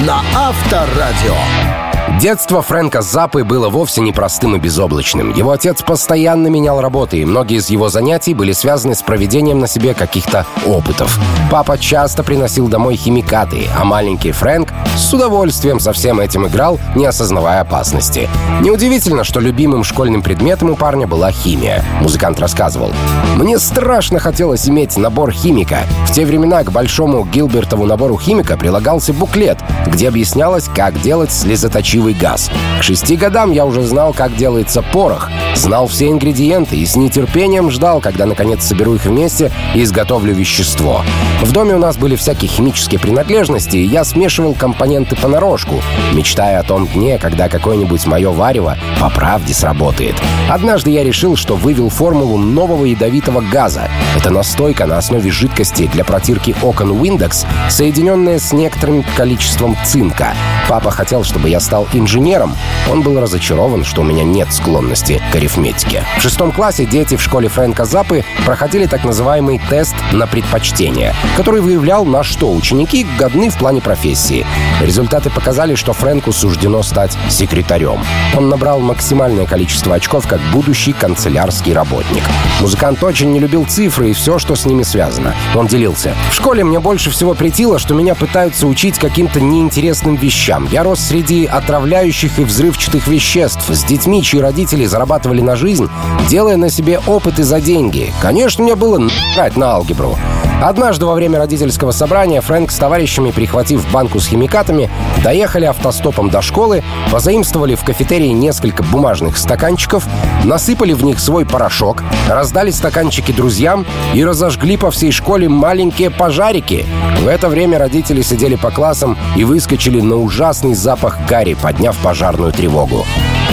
на 0.00 0.22
Авторадио. 0.34 1.91
Детство 2.20 2.62
Фрэнка 2.62 3.02
Заппы 3.02 3.44
было 3.44 3.68
вовсе 3.68 4.00
не 4.00 4.12
простым 4.12 4.56
и 4.56 4.58
безоблачным. 4.58 5.32
Его 5.34 5.50
отец 5.50 5.82
постоянно 5.82 6.48
менял 6.48 6.80
работы, 6.80 7.18
и 7.18 7.24
многие 7.24 7.58
из 7.58 7.70
его 7.70 7.88
занятий 7.88 8.34
были 8.34 8.52
связаны 8.52 8.94
с 8.94 9.02
проведением 9.02 9.60
на 9.60 9.66
себе 9.66 9.94
каких-то 9.94 10.46
опытов. 10.66 11.18
Папа 11.50 11.78
часто 11.78 12.22
приносил 12.22 12.68
домой 12.68 12.96
химикаты, 12.96 13.66
а 13.78 13.84
маленький 13.84 14.32
Фрэнк 14.32 14.68
с 14.96 15.12
удовольствием 15.12 15.80
со 15.80 15.92
всем 15.92 16.20
этим 16.20 16.46
играл, 16.46 16.78
не 16.94 17.06
осознавая 17.06 17.60
опасности. 17.60 18.28
Неудивительно, 18.60 19.24
что 19.24 19.40
любимым 19.40 19.82
школьным 19.82 20.22
предметом 20.22 20.70
у 20.70 20.76
парня 20.76 21.06
была 21.06 21.32
химия. 21.32 21.84
Музыкант 22.00 22.38
рассказывал. 22.40 22.92
«Мне 23.36 23.58
страшно 23.58 24.18
хотелось 24.18 24.68
иметь 24.68 24.96
набор 24.96 25.32
химика. 25.32 25.78
В 26.06 26.12
те 26.12 26.24
времена 26.24 26.62
к 26.62 26.70
большому 26.70 27.24
Гилбертову 27.24 27.86
набору 27.86 28.18
химика 28.18 28.56
прилагался 28.56 29.12
буклет, 29.12 29.58
где 29.86 30.08
объяснялось, 30.08 30.68
как 30.74 31.00
делать 31.00 31.32
слезоточивые 31.32 31.91
горчивый 31.92 32.14
газ. 32.14 32.50
К 32.78 32.82
шести 32.82 33.16
годам 33.16 33.52
я 33.52 33.66
уже 33.66 33.82
знал, 33.82 34.14
как 34.14 34.34
делается 34.36 34.82
порох, 34.82 35.28
знал 35.54 35.86
все 35.88 36.08
ингредиенты 36.08 36.76
и 36.76 36.86
с 36.86 36.96
нетерпением 36.96 37.70
ждал, 37.70 38.00
когда 38.00 38.24
наконец 38.24 38.64
соберу 38.64 38.94
их 38.94 39.04
вместе 39.04 39.52
и 39.74 39.82
изготовлю 39.82 40.34
вещество. 40.34 41.02
В 41.42 41.52
доме 41.52 41.74
у 41.74 41.78
нас 41.78 41.96
были 41.98 42.16
всякие 42.16 42.48
химические 42.48 42.98
принадлежности, 42.98 43.76
и 43.76 43.84
я 43.84 44.04
смешивал 44.04 44.54
компоненты 44.54 45.16
понарошку, 45.16 45.82
мечтая 46.12 46.60
о 46.60 46.62
том 46.62 46.86
дне, 46.86 47.18
когда 47.18 47.48
какое-нибудь 47.48 48.06
мое 48.06 48.30
варево 48.30 48.78
по 48.98 49.10
правде 49.10 49.52
сработает. 49.52 50.14
Однажды 50.48 50.90
я 50.90 51.04
решил, 51.04 51.36
что 51.36 51.56
вывел 51.56 51.90
формулу 51.90 52.38
нового 52.38 52.86
ядовитого 52.86 53.42
газа. 53.42 53.88
Это 54.16 54.30
настойка 54.30 54.86
на 54.86 54.96
основе 54.96 55.30
жидкости 55.30 55.90
для 55.92 56.04
протирки 56.04 56.54
окон 56.62 56.92
Windows, 56.92 57.46
соединенная 57.68 58.38
с 58.38 58.52
некоторым 58.52 59.04
количеством 59.16 59.76
цинка. 59.84 60.34
Папа 60.68 60.90
хотел, 60.90 61.24
чтобы 61.24 61.48
я 61.50 61.60
стал 61.60 61.81
инженером. 61.92 62.56
Он 62.90 63.02
был 63.02 63.20
разочарован, 63.20 63.84
что 63.84 64.02
у 64.02 64.04
меня 64.04 64.24
нет 64.24 64.52
склонности 64.52 65.22
к 65.32 65.36
арифметике. 65.36 66.04
В 66.18 66.22
шестом 66.22 66.52
классе 66.52 66.84
дети 66.84 67.16
в 67.16 67.22
школе 67.22 67.48
Фрэнка 67.48 67.84
Запы 67.84 68.24
проходили 68.44 68.86
так 68.86 69.04
называемый 69.04 69.60
тест 69.70 69.94
на 70.12 70.26
предпочтение, 70.26 71.14
который 71.36 71.60
выявлял, 71.60 72.04
на 72.04 72.22
что 72.22 72.52
ученики 72.52 73.06
годны 73.18 73.50
в 73.50 73.58
плане 73.58 73.80
профессии. 73.80 74.46
Результаты 74.80 75.30
показали, 75.30 75.74
что 75.74 75.92
Фрэнку 75.92 76.32
суждено 76.32 76.82
стать 76.82 77.16
секретарем. 77.28 78.00
Он 78.36 78.48
набрал 78.48 78.80
максимальное 78.80 79.46
количество 79.46 79.94
очков 79.94 80.26
как 80.26 80.40
будущий 80.52 80.92
канцелярский 80.92 81.72
работник. 81.72 82.22
Музыкант 82.60 83.02
очень 83.02 83.32
не 83.32 83.40
любил 83.40 83.64
цифры 83.66 84.10
и 84.10 84.12
все, 84.12 84.38
что 84.38 84.54
с 84.54 84.64
ними 84.64 84.82
связано. 84.82 85.34
Он 85.54 85.66
делился. 85.66 86.14
В 86.30 86.34
школе 86.34 86.64
мне 86.64 86.80
больше 86.80 87.10
всего 87.10 87.34
претило, 87.34 87.78
что 87.78 87.94
меня 87.94 88.14
пытаются 88.14 88.66
учить 88.66 88.98
каким-то 88.98 89.40
неинтересным 89.40 90.16
вещам. 90.16 90.68
Я 90.70 90.82
рос 90.82 91.00
среди 91.00 91.46
отравляющих 91.72 92.38
и 92.38 92.44
взрывчатых 92.44 93.06
веществ, 93.06 93.70
с 93.70 93.82
детьми, 93.84 94.22
чьи 94.22 94.38
родители 94.38 94.84
зарабатывали 94.84 95.40
на 95.40 95.56
жизнь, 95.56 95.88
делая 96.28 96.58
на 96.58 96.68
себе 96.68 97.00
опыты 97.06 97.44
за 97.44 97.62
деньги. 97.62 98.12
Конечно, 98.20 98.62
мне 98.62 98.74
было 98.74 98.98
наплевать 98.98 99.56
на 99.56 99.70
алгебру. 99.70 100.18
Однажды 100.62 101.06
во 101.06 101.14
время 101.14 101.40
родительского 101.40 101.90
собрания 101.90 102.40
Фрэнк 102.40 102.70
с 102.70 102.76
товарищами, 102.76 103.32
прихватив 103.32 103.84
банку 103.90 104.20
с 104.20 104.28
химикатами, 104.28 104.88
доехали 105.24 105.64
автостопом 105.64 106.30
до 106.30 106.40
школы, 106.40 106.84
позаимствовали 107.10 107.74
в 107.74 107.82
кафетерии 107.82 108.28
несколько 108.28 108.84
бумажных 108.84 109.38
стаканчиков, 109.38 110.06
насыпали 110.44 110.92
в 110.92 111.02
них 111.02 111.18
свой 111.18 111.44
порошок, 111.44 112.04
раздали 112.28 112.70
стаканчики 112.70 113.32
друзьям 113.32 113.84
и 114.14 114.24
разожгли 114.24 114.76
по 114.76 114.92
всей 114.92 115.10
школе 115.10 115.48
маленькие 115.48 116.10
пожарики. 116.10 116.86
В 117.20 117.26
это 117.26 117.48
время 117.48 117.80
родители 117.80 118.22
сидели 118.22 118.54
по 118.54 118.70
классам 118.70 119.18
и 119.36 119.42
выскочили 119.42 120.00
на 120.00 120.14
ужасный 120.14 120.74
запах 120.74 121.18
гари, 121.28 121.54
подняв 121.60 121.96
пожарную 121.96 122.52
тревогу. 122.52 123.04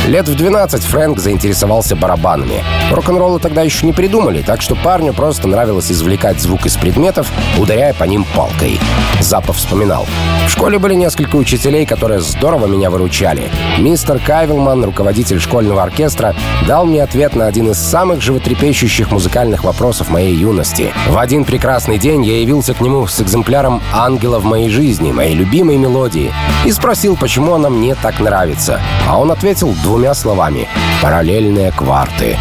Лет 0.10 0.28
в 0.28 0.34
12 0.36 0.86
Фрэнк 0.86 1.20
заинтересовался 1.20 1.96
барабанами. 1.96 2.64
Рок-н-ролла 2.90 3.38
тогда 3.38 3.62
еще 3.62 3.86
не 3.86 3.94
придумали, 3.94 4.42
так 4.42 4.60
что 4.60 4.74
парню 4.74 5.14
просто 5.14 5.48
нравилось 5.48 5.92
извлекать 5.92 6.42
звук 6.42 6.66
из 6.66 6.78
предметов, 6.78 7.32
ударяя 7.60 7.94
по 7.94 8.06
ним 8.06 8.26
палкой. 8.36 8.80
Запа 9.20 9.54
вспоминал. 9.54 10.08
В 10.48 10.52
школе 10.52 10.80
были 10.80 10.96
несколько 10.96 11.36
учителей, 11.36 11.86
которые 11.86 12.22
здорово 12.22 12.66
меня 12.66 12.90
выручали. 12.90 13.52
Мистер 13.78 14.18
Кайвелман, 14.18 14.84
руководитель 14.84 15.40
школьного 15.40 15.84
оркестра, 15.84 16.34
дал 16.68 16.88
мне 16.88 17.04
ответ 17.04 17.36
на 17.36 17.46
один 17.46 17.70
из 17.70 17.78
самых 17.78 18.20
животрепещущих 18.24 19.12
музыкальных 19.12 19.64
вопросов 19.64 20.10
моей 20.10 20.34
юности. 20.34 20.92
В 21.08 21.20
один 21.20 21.46
прекрасный 21.46 22.00
день 22.00 22.26
я 22.26 22.42
явился 22.42 22.74
к 22.74 22.82
нему 22.82 23.06
с 23.06 23.22
экземпляром 23.22 23.80
«Ангела 23.94 24.40
в 24.40 24.46
моей 24.46 24.70
жизни», 24.70 25.12
моей 25.12 25.36
любимой 25.36 25.78
мелодии, 25.78 26.34
и 26.66 26.72
спросил, 26.72 27.16
почему 27.16 27.54
она 27.54 27.70
мне 27.70 27.94
так 27.94 28.20
нравится. 28.20 28.82
А 29.08 29.20
он 29.20 29.32
ответил 29.32 29.76
двумя 29.84 29.99
словами 30.14 30.68
«параллельные 31.02 31.72
кварты». 31.72 32.38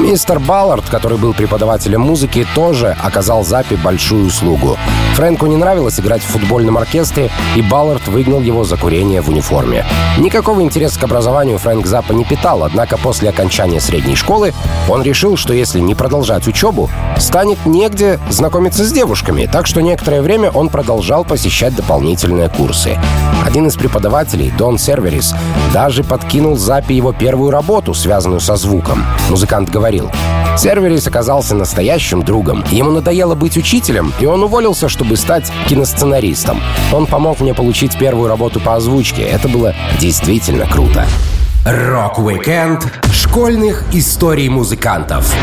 Мистер 0.00 0.40
Баллард, 0.40 0.88
который 0.88 1.18
был 1.18 1.34
преподавателем 1.34 2.00
музыки, 2.00 2.46
тоже 2.54 2.96
оказал 3.02 3.44
Запи 3.44 3.76
большую 3.76 4.26
услугу. 4.26 4.78
Фрэнку 5.14 5.44
не 5.44 5.56
нравилось 5.56 6.00
играть 6.00 6.22
в 6.22 6.26
футбольном 6.26 6.78
оркестре, 6.78 7.30
и 7.54 7.60
Баллард 7.60 8.08
выгнал 8.08 8.40
его 8.40 8.64
за 8.64 8.78
курение 8.78 9.20
в 9.20 9.28
униформе. 9.28 9.84
Никакого 10.18 10.62
интереса 10.62 10.98
к 10.98 11.04
образованию 11.04 11.58
Фрэнк 11.58 11.86
Запа 11.86 12.14
не 12.14 12.24
питал, 12.24 12.64
однако 12.64 12.96
после 12.96 13.28
окончания 13.28 13.78
средней 13.78 14.16
школы 14.16 14.54
он 14.88 15.02
решил, 15.02 15.36
что 15.36 15.52
если 15.52 15.80
не 15.80 15.94
продолжать 15.94 16.48
учебу, 16.48 16.88
станет 17.18 17.66
негде 17.66 18.18
знакомиться 18.30 18.84
с 18.84 18.92
девушками, 18.92 19.48
так 19.52 19.66
что 19.66 19.82
некоторое 19.82 20.22
время 20.22 20.50
он 20.50 20.70
продолжал 20.70 21.24
посещать 21.24 21.76
дополнительные 21.76 22.48
курсы. 22.48 22.98
Один 23.44 23.66
из 23.66 23.76
преподавателей, 23.76 24.50
Дон 24.56 24.78
Серверис, 24.78 25.34
даже 25.74 26.04
подкинул 26.04 26.56
Заппе 26.56 26.94
его 26.94 27.12
первую 27.12 27.50
работу, 27.50 27.92
связанную 27.92 28.40
со 28.40 28.56
звуком. 28.56 29.04
Музыкант 29.28 29.68
говорит, 29.68 29.89
говорил. 29.90 30.10
Серверис 30.56 31.06
оказался 31.06 31.54
настоящим 31.54 32.22
другом. 32.22 32.64
Ему 32.70 32.90
надоело 32.90 33.34
быть 33.34 33.56
учителем, 33.56 34.12
и 34.20 34.26
он 34.26 34.42
уволился, 34.42 34.88
чтобы 34.88 35.16
стать 35.16 35.50
киносценаристом. 35.68 36.60
Он 36.92 37.06
помог 37.06 37.40
мне 37.40 37.54
получить 37.54 37.98
первую 37.98 38.28
работу 38.28 38.60
по 38.60 38.76
озвучке. 38.76 39.22
Это 39.22 39.48
было 39.48 39.74
действительно 39.98 40.66
круто. 40.66 41.06
Рок-викенд 41.64 42.86
школьных 43.12 43.84
историй 43.92 44.48
музыкантов 44.48 45.34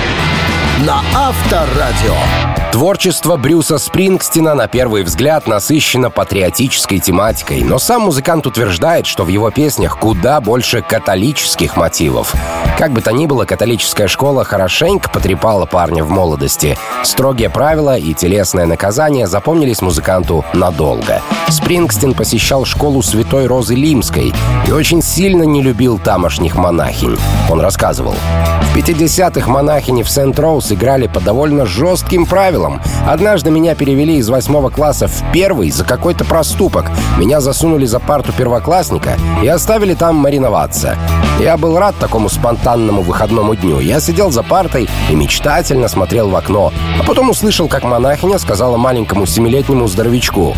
на 0.86 1.02
Авторадио. 1.14 2.57
Творчество 2.72 3.38
Брюса 3.38 3.78
Спрингстина 3.78 4.54
на 4.54 4.68
первый 4.68 5.04
взгляд 5.04 5.48
насыщено 5.48 6.10
патриотической 6.10 7.00
тематикой, 7.00 7.62
но 7.64 7.80
сам 7.80 8.04
музыкант 8.04 8.46
утверждает, 8.46 9.06
что 9.08 9.24
в 9.24 9.30
его 9.30 9.50
песнях 9.52 9.98
куда 9.98 10.42
больше 10.42 10.82
католических 10.82 11.78
мотивов. 11.78 12.36
Как 12.78 12.92
бы 12.92 13.02
то 13.02 13.12
ни 13.12 13.26
было, 13.26 13.46
католическая 13.46 14.08
школа 14.08 14.44
хорошенько 14.44 15.10
потрепала 15.10 15.66
парня 15.66 16.04
в 16.04 16.10
молодости. 16.10 16.78
Строгие 17.04 17.50
правила 17.50 17.98
и 17.98 18.14
телесное 18.14 18.66
наказание 18.66 19.26
запомнились 19.26 19.82
музыканту 19.82 20.46
надолго. 20.54 21.22
Спрингстин 21.50 22.14
посещал 22.14 22.66
школу 22.66 23.02
Святой 23.02 23.48
Розы 23.48 23.74
Лимской 23.76 24.34
и 24.68 24.72
очень 24.72 25.02
сильно 25.02 25.44
не 25.44 25.64
любил 25.64 25.98
тамошних 25.98 26.56
монахинь. 26.56 27.18
Он 27.50 27.62
рассказывал. 27.62 28.14
В 28.62 28.78
50-х 28.78 29.50
монахини 29.50 30.04
в 30.04 30.10
Сент-Роуз 30.10 30.72
играли 30.72 31.08
по 31.08 31.20
довольно 31.20 31.66
жестким 31.66 32.28
правилам. 32.28 32.57
Однажды 33.06 33.52
меня 33.52 33.76
перевели 33.76 34.18
из 34.18 34.30
восьмого 34.30 34.70
класса 34.70 35.08
в 35.08 35.24
первый 35.32 35.70
за 35.72 35.84
какой-то 35.84 36.26
проступок. 36.26 36.86
Меня 37.18 37.40
засунули 37.42 37.86
за 37.86 38.00
парту 38.00 38.34
первоклассника 38.34 39.18
и 39.44 39.48
оставили 39.48 39.94
там 39.94 40.16
мариноваться. 40.16 40.98
Я 41.40 41.56
был 41.56 41.78
рад 41.78 41.96
такому 42.00 42.30
спонтанному 42.30 43.04
выходному 43.04 43.56
дню. 43.56 43.80
Я 43.80 44.00
сидел 44.00 44.32
за 44.32 44.42
партой 44.42 44.90
и 45.10 45.16
мечтательно 45.16 45.88
смотрел 45.88 46.30
в 46.30 46.36
окно. 46.36 46.74
А 47.00 47.04
потом 47.04 47.30
услышал, 47.30 47.68
как 47.68 47.84
монахиня 47.84 48.40
сказала 48.40 48.76
маленькому 48.76 49.28
семилетнему 49.28 49.88
здоровячку. 49.88 50.56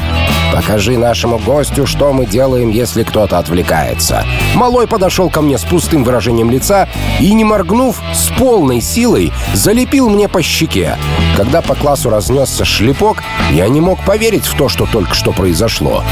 «Покажи 0.53 0.97
нашему 0.97 1.37
гостю, 1.37 1.85
что 1.85 2.13
мы 2.13 2.25
делаем, 2.25 2.69
если 2.69 3.03
кто-то 3.03 3.37
отвлекается». 3.37 4.23
Малой 4.55 4.87
подошел 4.87 5.29
ко 5.29 5.41
мне 5.41 5.57
с 5.57 5.63
пустым 5.63 6.05
выражением 6.05 6.49
лица 6.49 6.87
и, 7.19 7.33
не 7.33 7.43
моргнув, 7.43 8.01
с 8.13 8.29
полной 8.29 8.79
силой 8.79 9.33
залепил 9.53 10.09
мне 10.09 10.29
по 10.29 10.41
щеке. 10.41 10.97
Когда 11.35 11.61
по 11.61 11.75
классу 11.75 12.09
разнесся 12.09 12.63
шлепок, 12.63 13.21
я 13.51 13.67
не 13.67 13.81
мог 13.81 14.03
поверить 14.05 14.45
в 14.45 14.57
то, 14.57 14.69
что 14.69 14.85
только 14.85 15.13
что 15.13 15.33
произошло. 15.33 16.03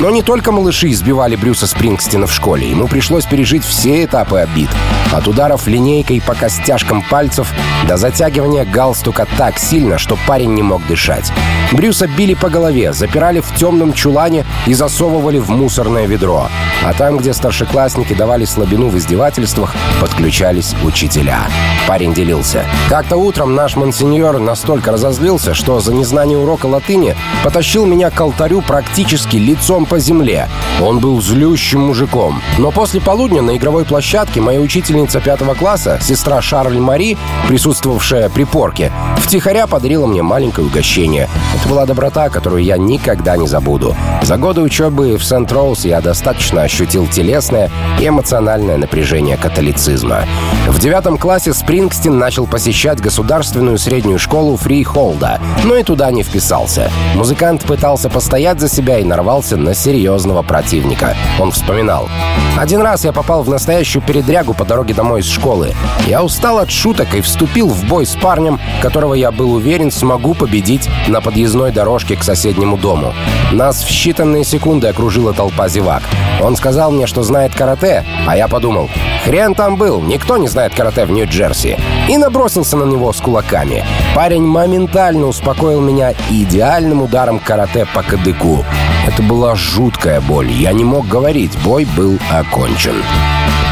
Но 0.00 0.10
не 0.10 0.22
только 0.22 0.52
малыши 0.52 0.90
избивали 0.90 1.34
Брюса 1.34 1.66
Спрингстина 1.66 2.28
в 2.28 2.32
школе. 2.32 2.70
Ему 2.70 2.86
пришлось 2.86 3.24
пережить 3.24 3.64
все 3.64 4.04
этапы 4.04 4.38
обид. 4.38 4.68
От 5.12 5.26
ударов 5.26 5.66
линейкой 5.66 6.20
по 6.20 6.34
костяшкам 6.34 7.02
пальцев 7.02 7.52
до 7.88 7.96
затягивания 7.96 8.64
галстука 8.64 9.26
так 9.36 9.58
сильно, 9.58 9.98
что 9.98 10.16
парень 10.26 10.54
не 10.54 10.62
мог 10.62 10.86
дышать. 10.86 11.32
Брюса 11.72 12.06
били 12.06 12.34
по 12.34 12.48
голове, 12.48 12.92
запирали 12.92 13.40
в 13.40 13.52
темном 13.56 13.92
чулане 13.92 14.46
и 14.66 14.74
засовывали 14.74 15.38
в 15.38 15.50
мусорное 15.50 16.06
ведро. 16.06 16.48
А 16.84 16.92
там, 16.92 17.16
где 17.16 17.32
старшеклассники 17.32 18.14
давали 18.14 18.44
слабину 18.44 18.88
в 18.88 18.96
издевательствах, 18.96 19.74
подключались 20.00 20.76
учителя. 20.84 21.40
Парень 21.88 22.14
делился. 22.14 22.64
Как-то 22.88 23.16
утром 23.16 23.54
наш 23.54 23.74
монсеньор 23.74 24.38
настолько 24.38 24.92
разозлился, 24.92 25.54
что 25.54 25.80
за 25.80 25.92
незнание 25.92 26.38
урока 26.38 26.66
латыни 26.66 27.16
потащил 27.42 27.84
меня 27.84 28.10
к 28.10 28.20
алтарю 28.20 28.62
практически 28.62 29.36
лицом 29.36 29.86
по 29.88 29.98
земле. 29.98 30.48
Он 30.82 30.98
был 31.00 31.20
злющим 31.20 31.80
мужиком. 31.80 32.40
Но 32.58 32.70
после 32.70 33.00
полудня 33.00 33.42
на 33.42 33.56
игровой 33.56 33.84
площадке 33.84 34.40
моя 34.40 34.60
учительница 34.60 35.20
пятого 35.20 35.54
класса, 35.54 35.98
сестра 36.02 36.40
Шарль 36.40 36.78
Мари, 36.78 37.16
присутствовавшая 37.48 38.28
при 38.28 38.44
порке, 38.44 38.92
втихаря 39.18 39.66
подарила 39.66 40.06
мне 40.06 40.22
маленькое 40.22 40.66
угощение. 40.66 41.28
Это 41.58 41.68
была 41.68 41.86
доброта, 41.86 42.28
которую 42.28 42.62
я 42.62 42.76
никогда 42.76 43.36
не 43.36 43.46
забуду. 43.46 43.96
За 44.22 44.36
годы 44.36 44.60
учебы 44.60 45.16
в 45.16 45.24
Сент-Роуз 45.24 45.84
я 45.84 46.00
достаточно 46.00 46.62
ощутил 46.62 47.06
телесное 47.06 47.70
и 48.00 48.06
эмоциональное 48.06 48.76
напряжение 48.76 49.36
католицизма. 49.36 50.24
В 50.68 50.78
девятом 50.78 51.18
классе 51.18 51.52
Спрингстин 51.52 52.18
начал 52.18 52.46
посещать 52.46 53.00
государственную 53.00 53.78
среднюю 53.78 54.18
школу 54.18 54.56
Фрихолда, 54.56 55.40
но 55.64 55.76
и 55.76 55.82
туда 55.82 56.10
не 56.10 56.22
вписался. 56.22 56.90
Музыкант 57.14 57.64
пытался 57.64 58.08
постоять 58.10 58.60
за 58.60 58.68
себя 58.68 58.98
и 58.98 59.04
нарвался 59.04 59.56
на 59.56 59.74
серьезного 59.78 60.42
противника. 60.42 61.16
Он 61.38 61.52
вспоминал. 61.52 62.08
«Один 62.56 62.82
раз 62.82 63.04
я 63.04 63.12
попал 63.12 63.42
в 63.42 63.48
настоящую 63.48 64.02
передрягу 64.02 64.54
по 64.54 64.64
дороге 64.64 64.94
домой 64.94 65.20
из 65.20 65.26
школы. 65.26 65.74
Я 66.06 66.22
устал 66.22 66.58
от 66.58 66.70
шуток 66.70 67.14
и 67.14 67.20
вступил 67.20 67.68
в 67.68 67.84
бой 67.84 68.04
с 68.04 68.16
парнем, 68.16 68.60
которого 68.82 69.14
я 69.14 69.30
был 69.30 69.52
уверен 69.52 69.90
смогу 69.90 70.34
победить 70.34 70.88
на 71.06 71.20
подъездной 71.20 71.72
дорожке 71.72 72.16
к 72.16 72.24
соседнему 72.24 72.76
дому. 72.76 73.14
Нас 73.52 73.84
в 73.84 73.88
считанные 73.88 74.44
секунды 74.44 74.88
окружила 74.88 75.32
толпа 75.32 75.68
зевак. 75.68 76.02
Он 76.40 76.56
сказал 76.56 76.90
мне, 76.90 77.06
что 77.06 77.22
знает 77.22 77.54
карате, 77.54 78.04
а 78.26 78.36
я 78.36 78.48
подумал, 78.48 78.88
хрен 79.24 79.54
там 79.54 79.76
был, 79.76 80.00
никто 80.00 80.36
не 80.36 80.48
знает 80.48 80.74
карате 80.74 81.04
в 81.04 81.10
Нью-Джерси. 81.10 81.76
И 82.08 82.16
набросился 82.16 82.76
на 82.76 82.84
него 82.84 83.12
с 83.12 83.20
кулаками. 83.20 83.84
Парень 84.14 84.46
моментально 84.46 85.26
успокоил 85.26 85.80
меня 85.80 86.14
идеальным 86.30 87.02
ударом 87.02 87.38
карате 87.38 87.86
по 87.94 88.02
кадыку. 88.02 88.64
Это 89.06 89.22
была 89.22 89.54
жуткая 89.68 90.20
боль. 90.20 90.50
Я 90.50 90.72
не 90.72 90.84
мог 90.84 91.06
говорить. 91.06 91.56
Бой 91.64 91.86
был 91.96 92.18
окончен. 92.30 92.96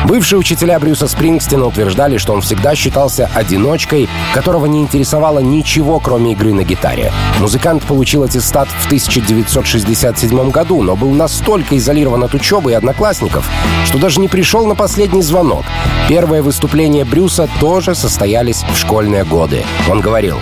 Бывшие 0.04 0.38
учителя 0.38 0.78
Брюса 0.78 1.08
Спрингстина 1.08 1.66
утверждали, 1.66 2.16
что 2.18 2.32
он 2.32 2.40
всегда 2.40 2.76
считался 2.76 3.28
одиночкой, 3.34 4.08
которого 4.34 4.66
не 4.66 4.82
интересовало 4.82 5.40
ничего, 5.40 5.98
кроме 5.98 6.32
игры 6.32 6.52
на 6.52 6.62
гитаре. 6.62 7.12
Музыкант 7.40 7.82
получил 7.82 8.22
аттестат 8.22 8.68
в 8.68 8.86
1967 8.86 10.50
году, 10.50 10.82
но 10.82 10.94
был 10.94 11.10
настолько 11.10 11.76
изолирован 11.76 12.22
от 12.22 12.34
учебы 12.34 12.70
и 12.70 12.74
одноклассников, 12.74 13.50
что 13.84 13.98
даже 13.98 14.20
не 14.20 14.28
пришел 14.28 14.66
на 14.66 14.76
последний 14.76 15.22
звонок. 15.22 15.64
Первые 16.08 16.42
выступления 16.42 17.04
Брюса 17.04 17.48
тоже 17.58 17.96
состоялись 17.96 18.64
в 18.72 18.76
школьные 18.76 19.24
годы. 19.24 19.64
Он 19.90 20.00
говорил, 20.00 20.38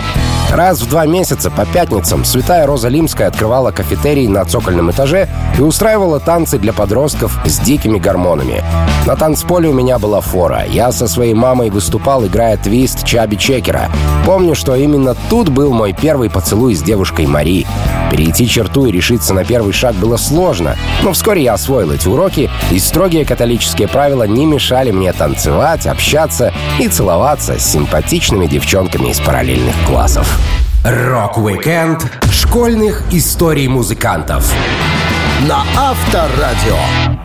Раз 0.51 0.81
в 0.81 0.89
два 0.89 1.05
месяца 1.05 1.51
по 1.51 1.65
пятницам 1.65 2.23
Святая 2.23 2.65
Роза 2.65 2.87
Лимская 2.87 3.27
открывала 3.27 3.71
кафетерий 3.71 4.27
на 4.27 4.45
цокольном 4.45 4.91
этаже 4.91 5.27
и 5.57 5.61
устраивала 5.61 6.19
танцы 6.19 6.57
для 6.57 6.73
подростков 6.73 7.37
с 7.45 7.59
дикими 7.59 7.99
гормонами. 7.99 8.63
На 9.05 9.15
танцполе 9.15 9.69
у 9.69 9.73
меня 9.73 9.99
была 9.99 10.21
фора. 10.21 10.63
Я 10.67 10.91
со 10.91 11.07
своей 11.07 11.33
мамой 11.33 11.69
выступал, 11.69 12.25
играя 12.25 12.57
твист 12.57 13.03
Чаби 13.03 13.37
Чекера. 13.37 13.89
Помню, 14.25 14.55
что 14.55 14.75
именно 14.75 15.15
тут 15.29 15.49
был 15.49 15.73
мой 15.73 15.93
первый 15.93 16.29
поцелуй 16.29 16.73
с 16.73 16.81
девушкой 16.81 17.27
Мари. 17.27 17.67
Перейти 18.09 18.47
черту 18.47 18.85
и 18.85 18.91
решиться 18.91 19.33
на 19.33 19.43
первый 19.43 19.73
шаг 19.73 19.95
было 19.95 20.17
сложно, 20.17 20.75
но 21.03 21.11
вскоре 21.11 21.43
я 21.43 21.53
освоил 21.53 21.91
эти 21.91 22.07
уроки, 22.07 22.49
и 22.71 22.79
строгие 22.79 23.25
католические 23.25 23.87
правила 23.87 24.23
не 24.23 24.45
мешали 24.45 24.91
мне 24.91 25.11
танцевать, 25.13 25.85
общаться 25.85 26.53
и 26.79 26.87
целоваться 26.87 27.59
с 27.59 27.65
симпатичными 27.65 28.47
девчонками 28.47 29.09
из 29.09 29.19
параллельных 29.19 29.75
классов. 29.85 30.39
Рок-викенд 30.85 32.05
школьных 32.31 33.01
историй 33.11 33.67
музыкантов 33.67 34.53
на 35.47 35.63
Авторадио. 35.75 37.24